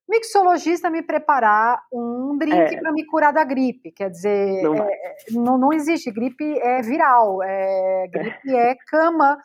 [0.08, 2.80] mixologista me preparar um drink é.
[2.80, 3.90] para me curar da gripe.
[3.90, 6.10] Quer dizer, não, é, não, não, existe.
[6.10, 9.38] Gripe é viral, é, gripe é cama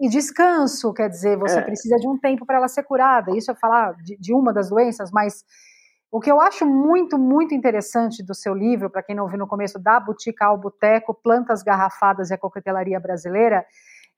[0.00, 0.92] e descanso.
[0.92, 1.62] Quer dizer, você é.
[1.62, 3.36] precisa de um tempo para ela ser curada.
[3.36, 5.44] Isso é falar de, de uma das doenças, mas
[6.10, 9.46] o que eu acho muito, muito interessante do seu livro, para quem não viu no
[9.46, 13.66] começo, da Boutique ao Boteco, Plantas Garrafadas e a Coquetelaria Brasileira,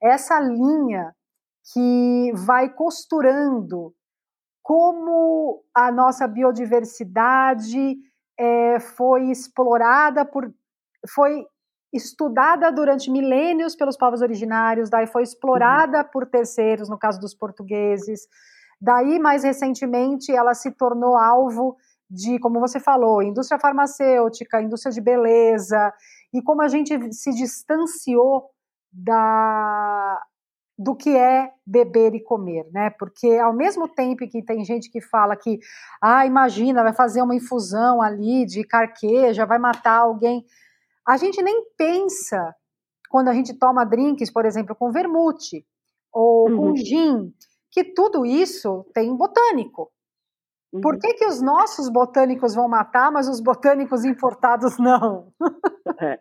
[0.01, 1.13] é essa linha
[1.73, 3.93] que vai costurando
[4.63, 7.97] como a nossa biodiversidade
[8.39, 10.51] é, foi explorada por.
[11.09, 11.45] foi
[11.93, 16.05] estudada durante milênios pelos povos originários, daí foi explorada uhum.
[16.05, 18.21] por terceiros, no caso dos portugueses,
[18.81, 21.77] Daí, mais recentemente, ela se tornou alvo
[22.09, 25.93] de, como você falou, indústria farmacêutica, indústria de beleza,
[26.33, 28.49] e como a gente se distanciou
[28.91, 30.19] da,
[30.77, 32.89] do que é beber e comer, né?
[32.89, 35.59] Porque ao mesmo tempo que tem gente que fala que,
[36.01, 40.43] ah, imagina, vai fazer uma infusão ali de carqueja, vai matar alguém,
[41.07, 42.55] a gente nem pensa
[43.09, 45.65] quando a gente toma drinks, por exemplo, com vermute
[46.11, 46.57] ou uhum.
[46.57, 47.33] com gin,
[47.71, 49.89] que tudo isso tem botânico.
[50.73, 50.81] Uhum.
[50.81, 55.27] Por que, que os nossos botânicos vão matar, mas os botânicos importados não?
[55.99, 56.17] É.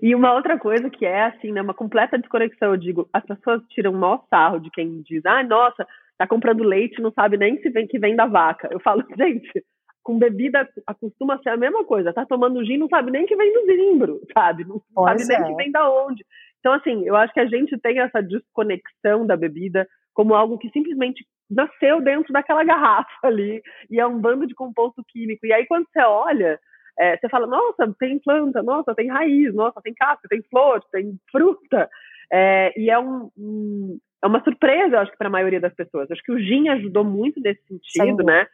[0.00, 3.60] E uma outra coisa que é assim, né, uma completa desconexão, eu digo, as pessoas
[3.70, 5.84] tiram o maior sarro de quem diz, ah, nossa,
[6.16, 8.68] tá comprando leite, não sabe nem se vem que vem da vaca.
[8.70, 9.64] Eu falo, gente,
[10.04, 13.52] com bebida acostuma ser a mesma coisa, tá tomando gin, não sabe nem que vem
[13.52, 14.64] do zimbro, sabe?
[14.64, 15.40] Não pois sabe é.
[15.40, 16.24] nem que vem da onde.
[16.60, 20.70] Então, assim, eu acho que a gente tem essa desconexão da bebida como algo que
[20.70, 25.46] simplesmente nasceu dentro daquela garrafa ali e é um bando de composto químico.
[25.46, 26.58] E aí quando você olha,
[26.98, 31.18] é, você fala, nossa, tem planta, nossa, tem raiz, nossa, tem casca, tem flor, tem
[31.30, 31.88] fruta.
[32.32, 35.74] É, e é, um, um, é uma surpresa, eu acho que para a maioria das
[35.74, 36.10] pessoas.
[36.10, 38.26] Acho que o gin ajudou muito nesse sentido, Sim.
[38.26, 38.46] né?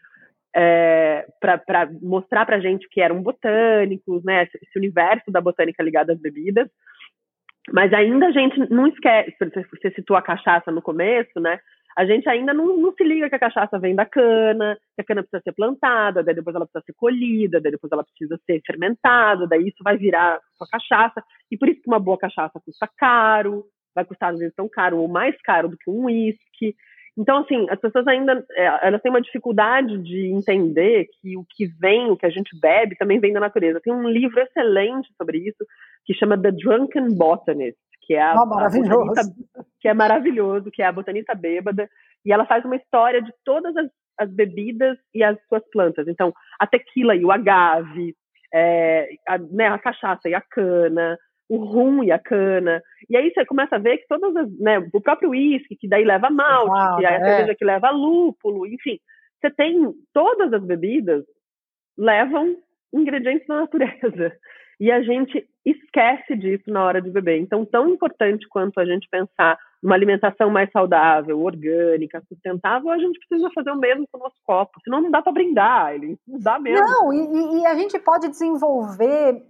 [0.52, 4.48] É, para mostrar para gente que eram botânicos, né?
[4.62, 6.68] Esse universo da botânica ligado às bebidas.
[7.72, 11.58] Mas ainda a gente não esquece, você citou a cachaça no começo, né?
[11.96, 15.04] A gente ainda não, não, se liga que a cachaça vem da cana, que a
[15.04, 18.60] cana precisa ser plantada, daí depois ela precisa ser colhida, daí depois ela precisa ser
[18.64, 21.22] fermentada, daí isso vai virar sua cachaça.
[21.50, 24.98] E por isso que uma boa cachaça custa caro, vai custar às vezes tão caro
[24.98, 26.76] ou mais caro do que um uísque.
[27.18, 31.66] Então, assim, as pessoas ainda é, elas têm uma dificuldade de entender que o que
[31.66, 33.80] vem, o que a gente bebe, também vem da natureza.
[33.80, 35.66] Tem um livro excelente sobre isso
[36.04, 39.12] que chama The Drunken Botanist, que é a, oh, maravilhoso.
[39.56, 41.88] A que é maravilhoso, que é a botanista bêbada,
[42.24, 43.86] e ela faz uma história de todas as,
[44.18, 46.06] as bebidas e as suas plantas.
[46.08, 48.14] Então, a tequila e o agave,
[48.52, 51.16] é, a, né, a cachaça e a cana,
[51.48, 52.82] o rum e a cana.
[53.08, 56.04] E aí você começa a ver que todas as, né, o próprio uísque, que daí
[56.04, 57.24] leva malte, ah, que é a é.
[57.24, 58.98] cerveja que leva lúpulo, enfim.
[59.40, 61.24] Você tem todas as bebidas
[61.96, 62.56] levam
[62.92, 64.32] ingredientes da natureza.
[64.80, 67.38] E a gente esquece disso na hora de beber.
[67.38, 73.18] Então, tão importante quanto a gente pensar numa alimentação mais saudável, orgânica, sustentável, a gente
[73.18, 74.80] precisa fazer o mesmo com o nosso copo.
[74.82, 76.86] Senão não dá para brindar, ele não dá mesmo.
[76.86, 79.42] Não, e, e a gente pode desenvolver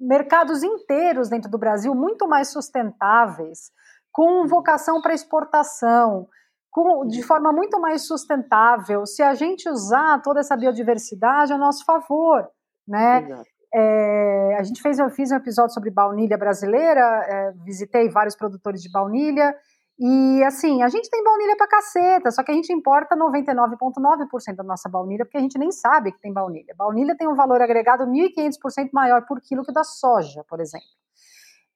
[0.00, 3.70] mercados inteiros dentro do Brasil muito mais sustentáveis,
[4.10, 6.26] com vocação para exportação,
[6.70, 11.84] com, de forma muito mais sustentável, se a gente usar toda essa biodiversidade a nosso
[11.84, 12.48] favor,
[12.86, 13.44] né?
[13.72, 18.82] É, a gente fez, eu fiz um episódio sobre baunilha brasileira, é, visitei vários produtores
[18.82, 19.54] de baunilha,
[20.02, 24.64] e assim, a gente tem baunilha pra caceta, só que a gente importa 99,9% da
[24.64, 26.74] nossa baunilha, porque a gente nem sabe que tem baunilha.
[26.74, 30.88] Baunilha tem um valor agregado 1.500% maior por quilo que da soja, por exemplo.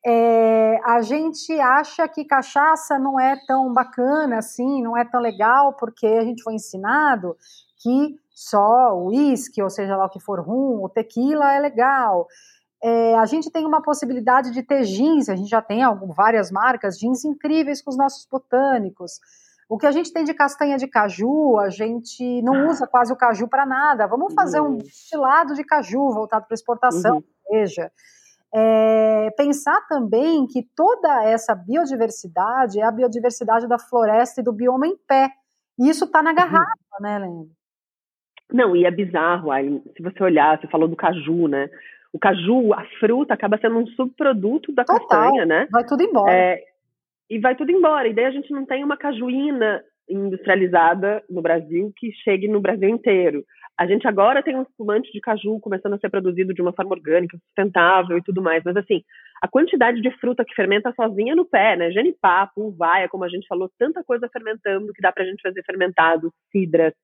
[0.06, 5.74] É, a gente acha que cachaça não é tão bacana assim, não é tão legal,
[5.74, 7.36] porque a gente foi ensinado
[7.82, 12.26] que só o uísque, ou seja lá o que for rum, o tequila é legal.
[12.82, 16.50] É, a gente tem uma possibilidade de ter jeans, a gente já tem algumas, várias
[16.50, 19.20] marcas, jeans incríveis com os nossos botânicos.
[19.68, 23.16] O que a gente tem de castanha de caju, a gente não usa quase o
[23.16, 24.06] caju para nada.
[24.06, 27.22] Vamos fazer um destilado de caju voltado para exportação, uhum.
[27.50, 27.90] veja.
[28.52, 34.86] É, pensar também que toda essa biodiversidade é a biodiversidade da floresta e do bioma
[34.86, 35.30] em pé.
[35.78, 36.36] E isso está na uhum.
[36.36, 37.02] garrafa, uhum.
[37.02, 37.63] né, Leandro?
[38.52, 41.68] Não, e é bizarro, aí, se você olhar, você falou do caju, né?
[42.12, 45.66] O caju, a fruta, acaba sendo um subproduto da Total, castanha, né?
[45.70, 46.32] Vai tudo embora.
[46.32, 46.62] É,
[47.28, 48.06] e vai tudo embora.
[48.06, 52.88] E daí a gente não tem uma cajuína industrializada no Brasil que chegue no Brasil
[52.88, 53.44] inteiro.
[53.76, 56.92] A gente agora tem um espumante de caju começando a ser produzido de uma forma
[56.92, 59.02] orgânica, sustentável e tudo mais, mas assim,
[59.42, 61.90] a quantidade de fruta que fermenta sozinha no pé, né?
[61.90, 66.32] Genipapo, uvaia, como a gente falou, tanta coisa fermentando que dá pra gente fazer fermentado,
[66.52, 66.94] cidras,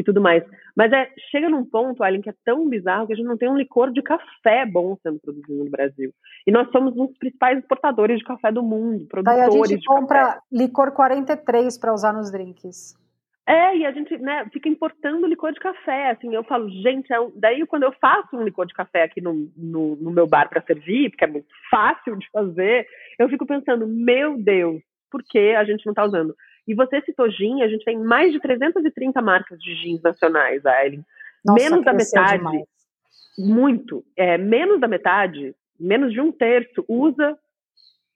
[0.00, 0.42] e tudo mais.
[0.76, 3.48] Mas é, chega num ponto, Allen, que é tão bizarro que a gente não tem
[3.48, 6.12] um licor de café bom sendo produzido no Brasil.
[6.46, 9.84] E nós somos um dos principais exportadores de café do mundo, produtores Daí a gente
[9.84, 12.98] compra licor 43 para usar nos drinks.
[13.46, 16.10] É, e a gente né, fica importando licor de café.
[16.10, 17.32] Assim, eu falo, gente, é um...
[17.34, 20.62] daí quando eu faço um licor de café aqui no, no, no meu bar para
[20.62, 22.86] servir, porque é muito fácil de fazer,
[23.18, 24.80] eu fico pensando, meu Deus,
[25.10, 26.34] por que a gente não está usando?
[26.66, 31.04] E você citou gin, a gente tem mais de 330 marcas de jeans nacionais, Aileen.
[31.44, 32.64] Menos da metade, demais.
[33.38, 37.36] muito, é, menos da metade, menos de um terço, usa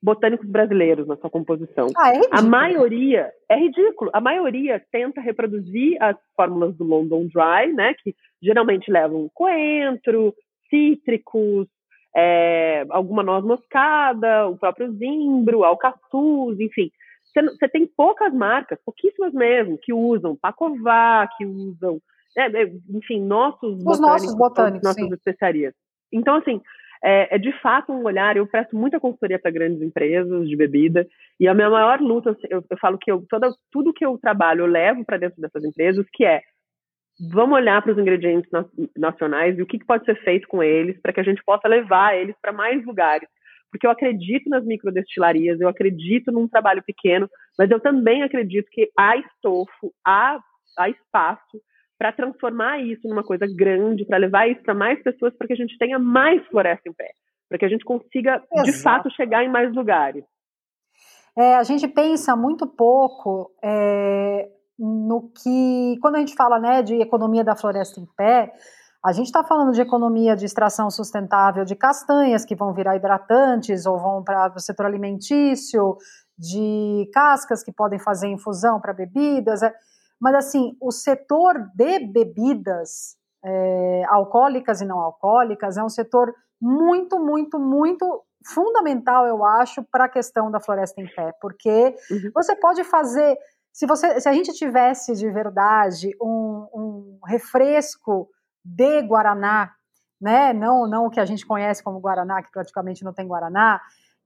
[0.01, 1.87] botânicos brasileiros na sua composição.
[1.97, 7.73] Ah, é a maioria, é ridículo, a maioria tenta reproduzir as fórmulas do London Dry,
[7.73, 10.35] né, que geralmente levam coentro,
[10.69, 11.67] cítricos,
[12.15, 16.91] é, alguma noz moscada, o próprio zimbro, alcaçuz, enfim
[17.41, 21.99] você tem poucas marcas, pouquíssimas mesmo, que usam Pacová, que usam,
[22.35, 25.13] né, é, enfim, nossos Os botânicos, nossos botânicos, nossas sim.
[25.13, 25.73] especiarias.
[26.11, 26.61] Então, assim,
[27.03, 28.35] é, é, de fato um olhar.
[28.35, 31.07] Eu presto muita consultoria para grandes empresas de bebida
[31.39, 34.17] e a minha maior luta, assim, eu, eu falo que eu, toda, tudo que eu
[34.17, 36.41] trabalho eu levo para dentro dessas empresas, que é
[37.31, 38.49] vamos olhar para os ingredientes
[38.97, 41.67] nacionais e o que, que pode ser feito com eles para que a gente possa
[41.67, 43.29] levar eles para mais lugares
[43.71, 48.89] porque eu acredito nas microdestilarias, eu acredito num trabalho pequeno, mas eu também acredito que
[48.97, 50.39] há estofo, há,
[50.77, 51.61] há espaço
[51.97, 55.57] para transformar isso numa coisa grande, para levar isso para mais pessoas, para que a
[55.57, 57.11] gente tenha mais floresta em pé,
[57.47, 58.63] para que a gente consiga, Exato.
[58.63, 60.23] de fato, chegar em mais lugares.
[61.37, 64.49] É, a gente pensa muito pouco é,
[64.79, 68.53] no que, quando a gente fala né, de economia da floresta em pé,
[69.05, 73.85] a gente está falando de economia de extração sustentável de castanhas, que vão virar hidratantes
[73.85, 75.95] ou vão para o setor alimentício,
[76.35, 79.61] de cascas que podem fazer infusão para bebidas.
[79.61, 79.71] É,
[80.19, 87.19] mas, assim, o setor de bebidas é, alcoólicas e não alcoólicas é um setor muito,
[87.19, 92.31] muito, muito fundamental, eu acho, para a questão da floresta em pé, porque uhum.
[92.33, 93.37] você pode fazer.
[93.71, 98.29] Se, você, se a gente tivesse de verdade um, um refresco
[98.65, 99.71] de Guaraná,
[100.19, 100.51] né?
[100.51, 103.79] Não, não o que a gente conhece como Guaraná, que praticamente não tem Guaraná.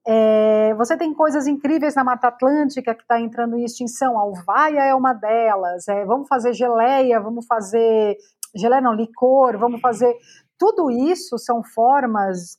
[0.07, 4.17] É, você tem coisas incríveis na Mata Atlântica que está entrando em extinção.
[4.17, 5.87] A uvaia é uma delas.
[5.87, 8.17] É, vamos fazer geleia, vamos fazer
[8.55, 10.15] geleia não, licor, vamos fazer.
[10.57, 12.57] Tudo isso são formas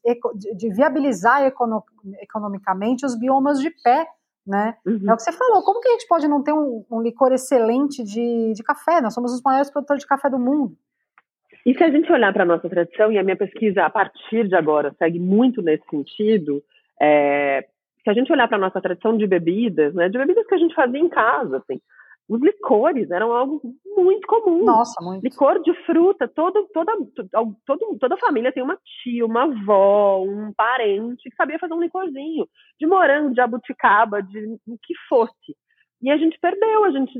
[0.57, 1.43] de viabilizar
[2.21, 4.07] economicamente os biomas de pé,
[4.47, 4.77] né?
[4.87, 5.09] Uhum.
[5.09, 5.63] É o que você falou.
[5.63, 9.01] Como que a gente pode não ter um, um licor excelente de, de café?
[9.01, 10.77] Nós somos os maiores produtores de café do mundo.
[11.67, 14.49] E se a gente olhar para a nossa tradição, e a minha pesquisa a partir
[14.49, 16.63] de agora segue muito nesse sentido,
[17.01, 17.67] é,
[18.03, 20.59] se a gente olhar para a nossa tradição de bebidas, né, de bebidas que a
[20.59, 21.81] gente fazia em casa, assim,
[22.31, 23.61] os licores eram algo
[23.97, 24.65] muito comum.
[24.65, 25.25] Nossa, muito.
[25.25, 26.93] Licor de fruta, todo, toda,
[27.67, 32.47] todo, toda família tem uma tia, uma avó, um parente que sabia fazer um licorzinho.
[32.79, 34.39] De morango, de abuticaba, de
[34.69, 35.57] o que fosse.
[36.01, 37.13] E a gente perdeu, a gente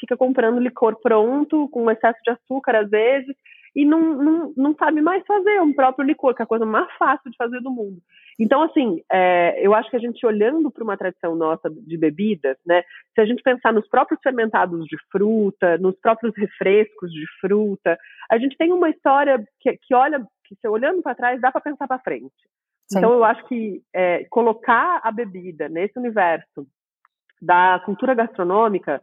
[0.00, 3.36] fica comprando licor pronto, com excesso de açúcar às vezes,
[3.76, 6.90] e não, não, não sabe mais fazer um próprio licor, que é a coisa mais
[6.96, 7.98] fácil de fazer do mundo.
[8.40, 12.56] Então, assim, é, eu acho que a gente olhando para uma tradição nossa de bebidas,
[12.66, 12.82] né,
[13.14, 17.98] se a gente pensar nos próprios fermentados de fruta, nos próprios refrescos de fruta,
[18.30, 21.60] a gente tem uma história que, que olha, que se olhando para trás, dá para
[21.60, 22.32] pensar para frente.
[22.90, 22.98] Sim.
[22.98, 26.66] Então, eu acho que é, colocar a bebida nesse universo
[27.42, 29.02] da cultura gastronômica,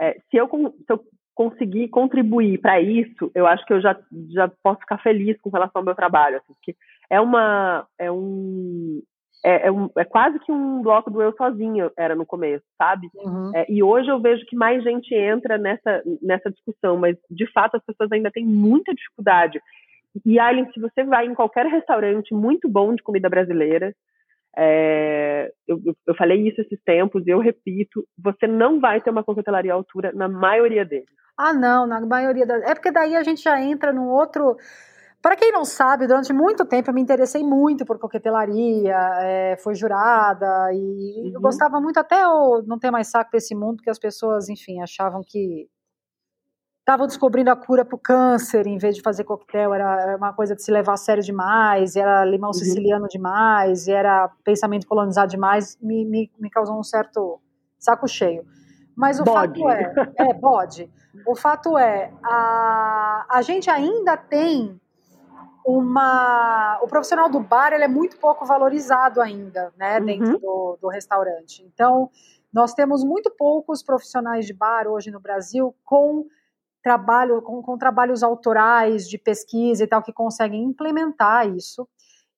[0.00, 1.04] é, se, eu, se eu
[1.34, 3.98] conseguir contribuir para isso, eu acho que eu já,
[4.30, 6.36] já posso ficar feliz com relação ao meu trabalho.
[6.36, 6.76] Assim, porque
[7.10, 7.86] é uma.
[7.98, 9.02] É um,
[9.44, 13.08] é, é, um, é, quase que um bloco do eu sozinho era no começo, sabe?
[13.14, 13.50] Uhum.
[13.54, 17.76] É, e hoje eu vejo que mais gente entra nessa, nessa discussão, mas de fato
[17.76, 19.60] as pessoas ainda têm muita dificuldade.
[20.24, 23.94] E Aileen, se você vai em qualquer restaurante muito bom de comida brasileira,
[24.56, 29.24] é, eu, eu, falei isso esses tempos e eu repito, você não vai ter uma
[29.24, 31.08] coquetelaria à altura na maioria deles.
[31.36, 32.62] Ah, não, na maioria das.
[32.62, 34.56] É porque daí a gente já entra num outro.
[35.20, 39.74] Para quem não sabe, durante muito tempo eu me interessei muito por coquetelaria, é, foi
[39.74, 41.32] jurada, e uhum.
[41.34, 44.50] eu gostava muito, até eu não ter mais saco para esse mundo, que as pessoas,
[44.50, 45.66] enfim, achavam que
[46.80, 50.34] estavam descobrindo a cura para o câncer em vez de fazer coquetel, era, era, uma
[50.34, 52.52] coisa de se levar a sério demais, era limão uhum.
[52.52, 57.40] siciliano demais, era pensamento colonizado demais, me, me, me causou um certo
[57.78, 58.44] saco cheio.
[58.96, 59.60] Mas o bode.
[59.60, 60.90] fato é, é, bode.
[61.26, 64.80] O fato é, a, a gente ainda tem
[65.64, 66.78] uma.
[66.82, 70.04] O profissional do bar ele é muito pouco valorizado ainda, né, uhum.
[70.04, 71.62] dentro do, do restaurante.
[71.62, 72.10] Então,
[72.52, 76.26] nós temos muito poucos profissionais de bar hoje no Brasil com
[76.82, 81.88] trabalho, com, com trabalhos autorais de pesquisa e tal, que conseguem implementar isso.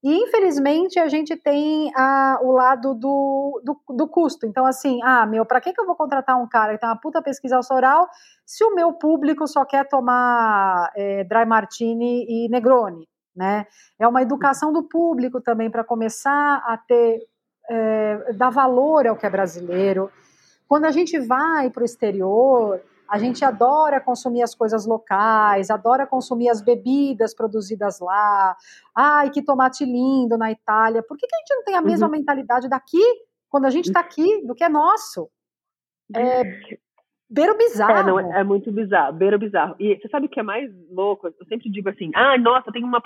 [0.06, 4.46] E, infelizmente, a gente tem ah, o lado do, do, do, custo.
[4.46, 7.00] Então, assim, ah, meu, para que, que eu vou contratar um cara que tem uma
[7.00, 8.08] puta pesquisa autoral
[8.46, 13.66] se o meu público só quer tomar é, dry martini e negroni, né?
[13.98, 17.26] É uma educação do público também para começar a ter,
[17.68, 20.08] é, dar valor ao que é brasileiro.
[20.68, 26.06] Quando a gente vai para o exterior, a gente adora consumir as coisas locais, adora
[26.06, 28.56] consumir as bebidas produzidas lá.
[28.94, 31.02] Ai, que tomate lindo na Itália.
[31.02, 32.12] Por que, que a gente não tem a mesma uhum.
[32.12, 33.02] mentalidade daqui,
[33.48, 35.30] quando a gente está aqui, do que é nosso?
[36.14, 36.42] É
[37.28, 37.92] beiro bizarro.
[37.92, 39.74] É, não, é, muito bizarro, beiro bizarro.
[39.78, 41.26] E você sabe o que é mais louco?
[41.26, 43.02] Eu sempre digo assim, ah, nossa, tem uma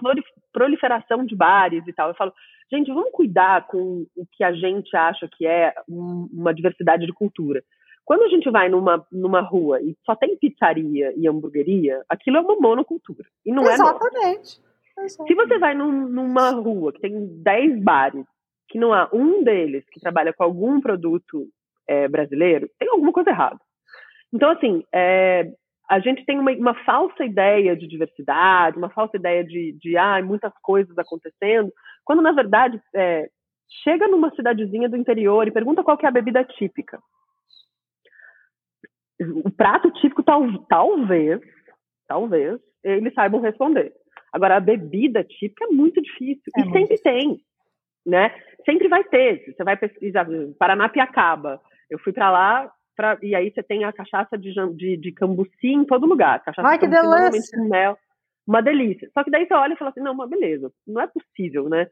[0.53, 2.09] proliferação de bares e tal.
[2.09, 2.33] Eu falo,
[2.71, 7.63] gente, vamos cuidar com o que a gente acha que é uma diversidade de cultura.
[8.11, 12.41] Quando a gente vai numa, numa rua e só tem pizzaria e hamburgueria, aquilo é
[12.41, 13.25] uma monocultura.
[13.47, 14.61] E não Exatamente.
[14.99, 15.29] é Exatamente.
[15.29, 18.27] Se você vai num, numa rua que tem 10 bares,
[18.69, 21.47] que não há um deles que trabalha com algum produto
[21.87, 23.61] é, brasileiro, tem alguma coisa errada.
[24.33, 25.49] Então, assim, é,
[25.89, 30.21] a gente tem uma, uma, falsa ideia de diversidade, uma falsa ideia de, de ah,
[30.21, 31.73] muitas coisas acontecendo,
[32.05, 33.31] quando, na verdade, é,
[33.85, 36.99] chega numa cidadezinha do interior e pergunta qual é a bebida típica
[39.21, 41.41] o prato típico tal, talvez,
[42.09, 43.93] talvez, eles saibam responder.
[44.33, 46.43] Agora, a bebida típica é muito difícil.
[46.57, 47.13] É e muito sempre difícil.
[47.13, 47.41] tem,
[48.07, 48.35] né?
[48.65, 49.45] Sempre vai ter.
[49.47, 50.27] Você vai pesquisar,
[50.59, 51.61] Paranapiacaba.
[51.91, 55.69] Eu fui para lá, pra, e aí você tem a cachaça de, de, de cambuci
[55.69, 56.43] em todo lugar.
[56.43, 57.97] Cachaça Ai, de que delícia!
[58.47, 59.09] Uma delícia.
[59.13, 61.87] Só que daí você olha e fala assim, não, mas beleza, não é possível, né?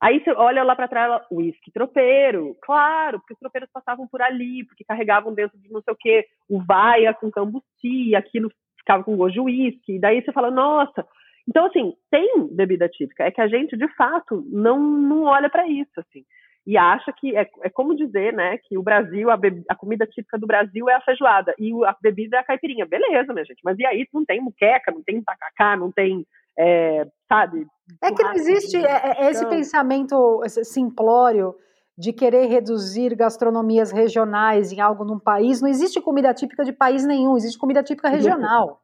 [0.00, 4.64] Aí você olha lá para trás, uísque tropeiro, claro, porque os tropeiros passavam por ali,
[4.66, 9.16] porque carregavam dentro de não sei o quê, o vaia com cambuci, aquilo ficava com
[9.16, 11.06] gosto de uísque, daí você fala, nossa.
[11.48, 15.66] Então, assim, tem bebida típica, é que a gente, de fato, não, não olha para
[15.66, 16.24] isso, assim.
[16.66, 19.38] E acha que, é, é como dizer, né, que o Brasil, a,
[19.68, 22.86] a comida típica do Brasil é a feijoada, e a bebida é a caipirinha.
[22.86, 26.26] Beleza, minha gente, mas e aí não tem muqueca, não tem tacacá, não tem
[26.58, 27.66] é, sabe?
[28.02, 31.54] É que não existe é, é esse pensamento simplório
[31.96, 35.60] de querer reduzir gastronomias regionais em algo num país.
[35.60, 38.80] Não existe comida típica de país nenhum, existe comida típica regional.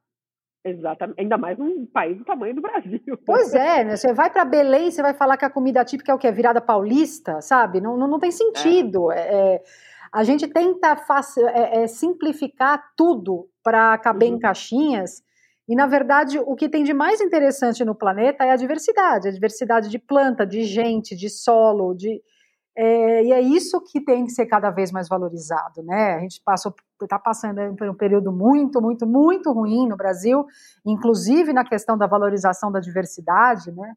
[0.63, 3.01] Exatamente, ainda mais num país do tamanho do Brasil.
[3.25, 3.97] Pois é, né?
[3.97, 6.31] Você vai para Belém, você vai falar que a comida típica é o que?
[6.31, 7.81] Virada paulista, sabe?
[7.81, 9.11] Não, não, não tem sentido.
[9.11, 9.55] É.
[9.55, 9.63] É,
[10.13, 11.03] a gente tenta
[11.55, 14.37] é, é, simplificar tudo para caber uhum.
[14.37, 15.23] em caixinhas
[15.71, 19.31] e, na verdade, o que tem de mais interessante no planeta é a diversidade a
[19.31, 22.21] diversidade de planta, de gente, de solo, de.
[22.77, 26.15] É, e é isso que tem que ser cada vez mais valorizado, né?
[26.15, 26.41] A gente
[27.01, 30.45] está passando por um período muito, muito, muito ruim no Brasil,
[30.85, 33.95] inclusive na questão da valorização da diversidade, né?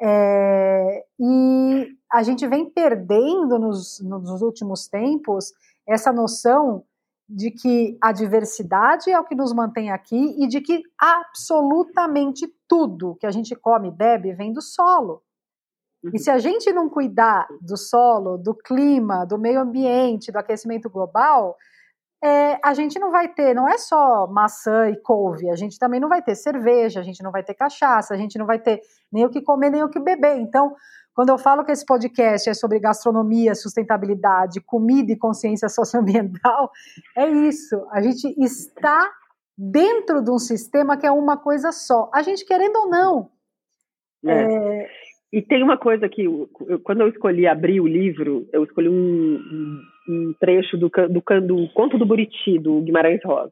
[0.00, 5.52] É, e a gente vem perdendo nos, nos últimos tempos
[5.86, 6.84] essa noção
[7.28, 13.16] de que a diversidade é o que nos mantém aqui e de que absolutamente tudo
[13.16, 15.22] que a gente come e bebe vem do solo.
[16.12, 20.90] E se a gente não cuidar do solo, do clima, do meio ambiente, do aquecimento
[20.90, 21.56] global,
[22.22, 26.00] é, a gente não vai ter, não é só maçã e couve, a gente também
[26.00, 28.80] não vai ter cerveja, a gente não vai ter cachaça, a gente não vai ter
[29.12, 30.38] nem o que comer, nem o que beber.
[30.38, 30.74] Então,
[31.14, 36.70] quando eu falo que esse podcast é sobre gastronomia, sustentabilidade, comida e consciência socioambiental,
[37.16, 37.86] é isso.
[37.90, 39.10] A gente está
[39.56, 42.10] dentro de um sistema que é uma coisa só.
[42.14, 43.30] A gente querendo ou não.
[44.24, 44.32] É.
[44.32, 44.88] É...
[45.32, 46.50] E tem uma coisa que, eu,
[46.84, 51.68] quando eu escolhi abrir o livro, eu escolhi um, um, um trecho do, do, do,
[51.72, 53.50] Conto do Buriti, do Guimarães Rosa.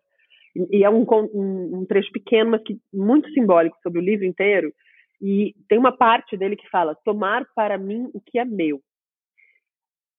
[0.54, 4.74] E, e é um, um, trecho pequeno, mas que muito simbólico sobre o livro inteiro,
[5.20, 8.80] e tem uma parte dele que fala: tomar para mim o que é meu.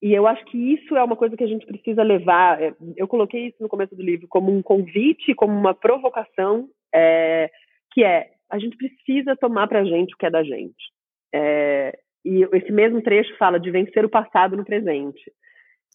[0.02, 2.62] E eu acho que isso é uma coisa que a gente precisa levar.
[2.62, 7.50] É, eu coloquei isso no começo do livro como um convite, como uma provocação, é,
[7.92, 10.92] que é: a gente precisa tomar para a gente o que é da gente.
[11.34, 15.32] É, e esse mesmo trecho fala de vencer o passado no presente.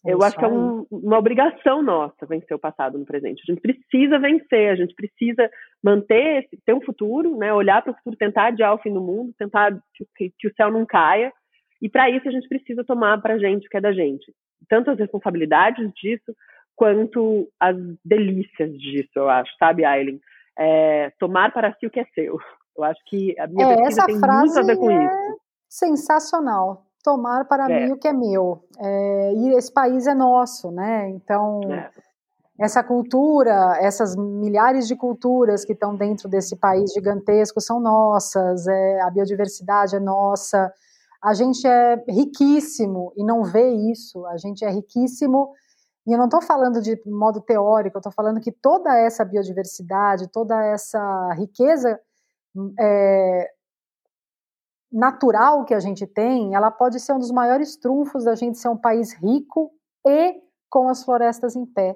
[0.07, 3.43] Eu acho que é um, uma obrigação nossa vencer o passado no presente.
[3.47, 5.49] A gente precisa vencer, a gente precisa
[5.83, 7.53] manter, ter um futuro, né?
[7.53, 9.77] olhar para o futuro, tentar adiar o fim do mundo, tentar
[10.15, 11.31] que, que o céu não caia.
[11.81, 14.33] E para isso a gente precisa tomar para a gente o que é da gente.
[14.69, 16.33] Tanto as responsabilidades disso,
[16.75, 20.19] quanto as delícias disso, eu acho, sabe, Aileen?
[20.57, 22.39] É, tomar para si o que é seu.
[22.75, 25.39] Eu acho que a minha é, pesquisa tem muito a ver com é isso.
[25.69, 27.85] Sensacional tomar para é.
[27.85, 28.61] mim o que é meu.
[28.77, 31.09] É, e esse país é nosso, né?
[31.11, 31.89] Então, é.
[32.59, 38.99] essa cultura, essas milhares de culturas que estão dentro desse país gigantesco são nossas, é,
[38.99, 40.69] a biodiversidade é nossa.
[41.23, 44.25] A gente é riquíssimo e não vê isso.
[44.25, 45.53] A gente é riquíssimo.
[46.05, 50.27] E eu não estou falando de modo teórico, eu estou falando que toda essa biodiversidade,
[50.29, 51.97] toda essa riqueza
[52.79, 53.49] é,
[54.91, 58.69] natural que a gente tem, ela pode ser um dos maiores trunfos da gente ser
[58.69, 59.71] um país rico
[60.05, 60.35] e
[60.69, 61.95] com as florestas em pé.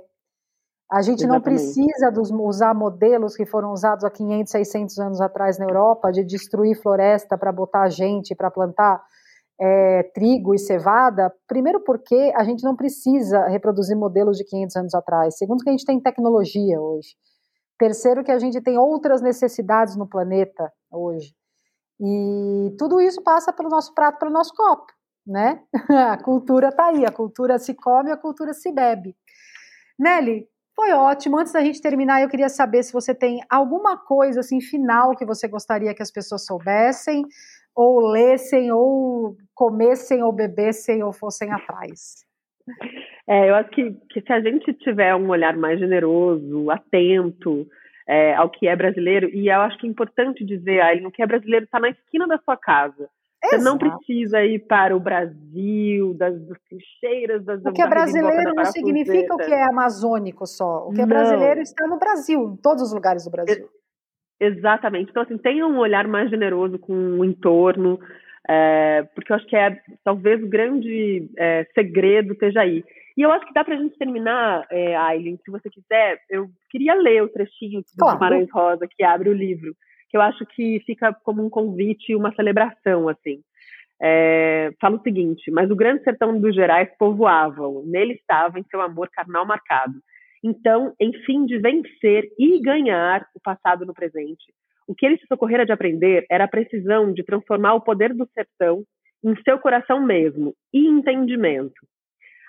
[0.91, 1.33] A gente Exatamente.
[1.33, 6.11] não precisa dos, usar modelos que foram usados há 500, 600 anos atrás na Europa,
[6.11, 9.01] de destruir floresta para botar gente para plantar
[9.57, 11.33] é, trigo e cevada.
[11.47, 15.37] Primeiro, porque a gente não precisa reproduzir modelos de 500 anos atrás.
[15.37, 17.15] Segundo, que a gente tem tecnologia hoje.
[17.79, 21.33] Terceiro, que a gente tem outras necessidades no planeta hoje.
[22.01, 24.91] E tudo isso passa pelo nosso prato, pelo nosso copo,
[25.25, 25.61] né?
[26.11, 29.15] A cultura está aí, a cultura se come, a cultura se bebe.
[29.97, 31.37] Nelly, foi ótimo.
[31.37, 35.25] Antes da gente terminar, eu queria saber se você tem alguma coisa assim final que
[35.25, 37.23] você gostaria que as pessoas soubessem,
[37.75, 42.25] ou lessem, ou comessem, ou bebessem, ou fossem atrás.
[43.27, 47.67] É, eu acho que, que se a gente tiver um olhar mais generoso, atento,
[48.07, 49.29] é, ao que é brasileiro.
[49.29, 52.27] E eu acho que é importante dizer, Aileen, o que é brasileiro está na esquina
[52.27, 53.09] da sua casa.
[53.43, 53.63] Exato.
[53.63, 58.53] Você não precisa ir para o Brasil, das, das trincheiras, das O que é brasileiro
[58.53, 60.87] não significa o que é amazônico só.
[60.87, 63.67] O que é brasileiro está no Brasil, em todos os lugares do Brasil.
[64.39, 65.09] Exatamente.
[65.09, 67.99] Então, assim, tenha um olhar mais generoso com o entorno,
[68.47, 72.83] é, porque eu acho que é talvez o grande é, segredo esteja aí.
[73.17, 76.19] E eu acho que dá para a gente terminar, é, Aileen, se você quiser.
[76.29, 78.17] Eu queria ler o trechinho do claro.
[78.17, 79.75] Guimarães Rosa que abre o livro,
[80.09, 83.41] que eu acho que fica como um convite e uma celebração, assim.
[84.01, 88.81] É, fala o seguinte: Mas o grande sertão dos Gerais povoavam, nele estava em seu
[88.81, 90.01] amor carnal marcado.
[90.43, 94.51] Então, em fim de vencer e ganhar o passado no presente,
[94.87, 98.27] o que ele se socorrera de aprender era a precisão de transformar o poder do
[98.33, 98.83] sertão
[99.23, 101.85] em seu coração mesmo e entendimento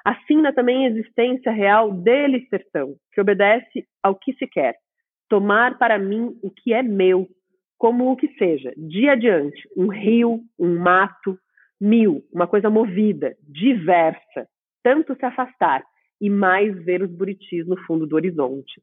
[0.05, 4.75] assina também a existência real dele sertão, que obedece ao que se quer,
[5.29, 7.29] tomar para mim o que é meu,
[7.79, 11.39] como o que seja, dia adiante, um rio, um mato,
[11.81, 14.47] mil, uma coisa movida, diversa,
[14.83, 15.83] tanto se afastar
[16.21, 18.81] e mais ver os buritis no fundo do horizonte.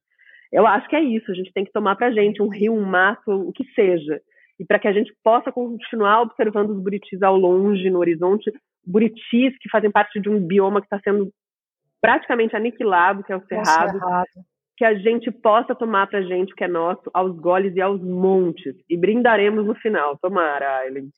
[0.51, 2.73] Eu acho que é isso, a gente tem que tomar para a gente um rio,
[2.73, 4.19] um mato, o que seja,
[4.59, 8.51] e para que a gente possa continuar observando os buritis ao longe, no horizonte,
[8.89, 11.31] buritis que fazem parte de um bioma que está sendo
[12.01, 14.27] praticamente aniquilado, que é o cerrado, é cerrado.
[14.75, 18.01] que a gente possa tomar para gente o que é nosso, aos goles e aos
[18.01, 20.17] montes, e brindaremos no final.
[20.17, 21.09] Tomara, Aileen.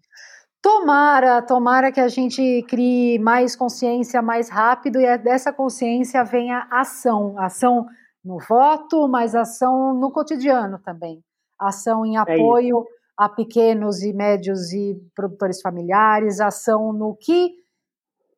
[0.61, 7.39] Tomara, tomara que a gente crie mais consciência mais rápido e dessa consciência venha ação,
[7.39, 7.87] ação
[8.23, 11.19] no voto, mas ação no cotidiano também.
[11.59, 17.60] Ação em é apoio é a pequenos e médios e produtores familiares, ação no que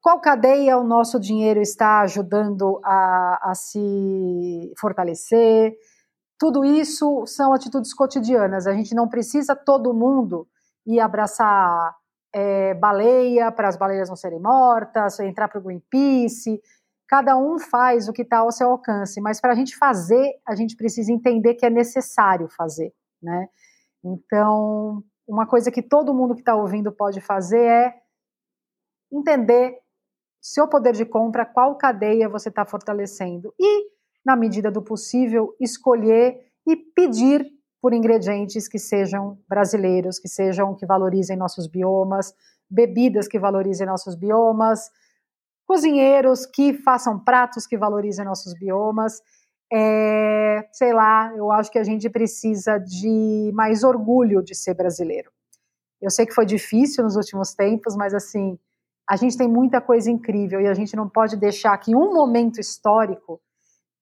[0.04, 5.74] qual cadeia o nosso dinheiro está ajudando a, a se fortalecer.
[6.38, 8.68] Tudo isso são atitudes cotidianas.
[8.68, 10.46] A gente não precisa todo mundo
[10.86, 11.96] ir abraçar
[12.36, 16.62] é, baleia para as baleias não serem mortas, entrar para o Greenpeace.
[17.08, 20.54] Cada um faz o que está ao seu alcance, mas para a gente fazer, a
[20.54, 22.92] gente precisa entender que é necessário fazer,
[23.22, 23.48] né?
[24.04, 27.96] Então, uma coisa que todo mundo que está ouvindo pode fazer é
[29.10, 29.83] entender
[30.44, 33.86] seu poder de compra, qual cadeia você está fortalecendo e,
[34.26, 36.38] na medida do possível, escolher
[36.68, 37.50] e pedir
[37.82, 42.34] por ingredientes que sejam brasileiros, que sejam que valorizem nossos biomas,
[42.70, 44.92] bebidas que valorizem nossos biomas,
[45.66, 49.22] cozinheiros que façam pratos que valorizem nossos biomas.
[49.72, 55.32] É, sei lá, eu acho que a gente precisa de mais orgulho de ser brasileiro.
[56.02, 58.60] Eu sei que foi difícil nos últimos tempos, mas assim,
[59.10, 62.60] a gente tem muita coisa incrível e a gente não pode deixar que um momento
[62.60, 63.42] histórico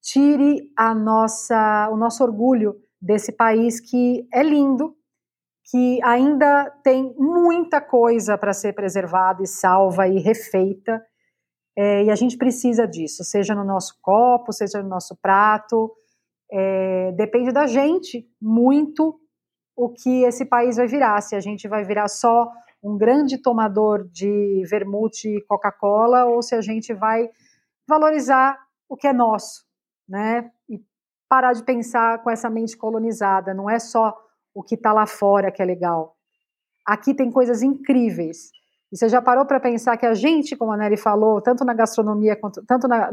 [0.00, 4.94] tire a nossa, o nosso orgulho desse país que é lindo,
[5.70, 11.04] que ainda tem muita coisa para ser preservada e salva e refeita.
[11.76, 15.90] É, e a gente precisa disso, seja no nosso copo, seja no nosso prato.
[16.50, 19.18] É, depende da gente muito
[19.74, 21.20] o que esse país vai virar.
[21.22, 26.54] Se a gente vai virar só um grande tomador de vermute e Coca-Cola ou se
[26.54, 27.30] a gente vai
[27.86, 28.58] valorizar
[28.88, 29.64] o que é nosso,
[30.08, 30.50] né?
[30.68, 30.80] E
[31.28, 33.54] parar de pensar com essa mente colonizada.
[33.54, 34.14] Não é só
[34.54, 36.16] o que está lá fora que é legal.
[36.86, 38.50] Aqui tem coisas incríveis.
[38.92, 41.72] E você já parou para pensar que a gente, como a Nelly falou, tanto na
[41.72, 43.10] gastronomia, quanto, tanto na,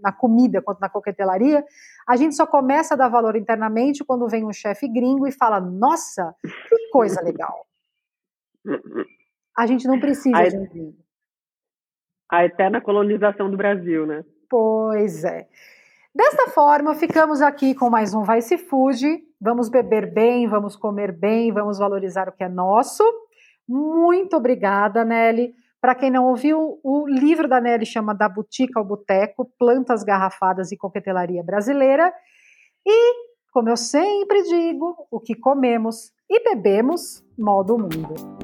[0.00, 1.62] na, comida quanto na coquetelaria,
[2.08, 5.60] a gente só começa a dar valor internamente quando vem um chefe gringo e fala:
[5.60, 7.66] Nossa, que coisa legal.
[9.56, 10.94] A gente não precisa a, de um
[12.30, 14.24] A eterna colonização do Brasil, né?
[14.48, 15.48] Pois é.
[16.14, 19.22] Desta forma, ficamos aqui com mais um Vai Se Food.
[19.40, 23.02] Vamos beber bem, vamos comer bem, vamos valorizar o que é nosso.
[23.66, 25.54] Muito obrigada, Nelly.
[25.80, 30.70] Para quem não ouviu, o livro da Nelly chama Da Butica ao Boteco, Plantas Garrafadas
[30.70, 32.12] e Coquetelaria Brasileira.
[32.86, 33.14] E,
[33.50, 38.41] como eu sempre digo, o que comemos e bebemos, modo mundo.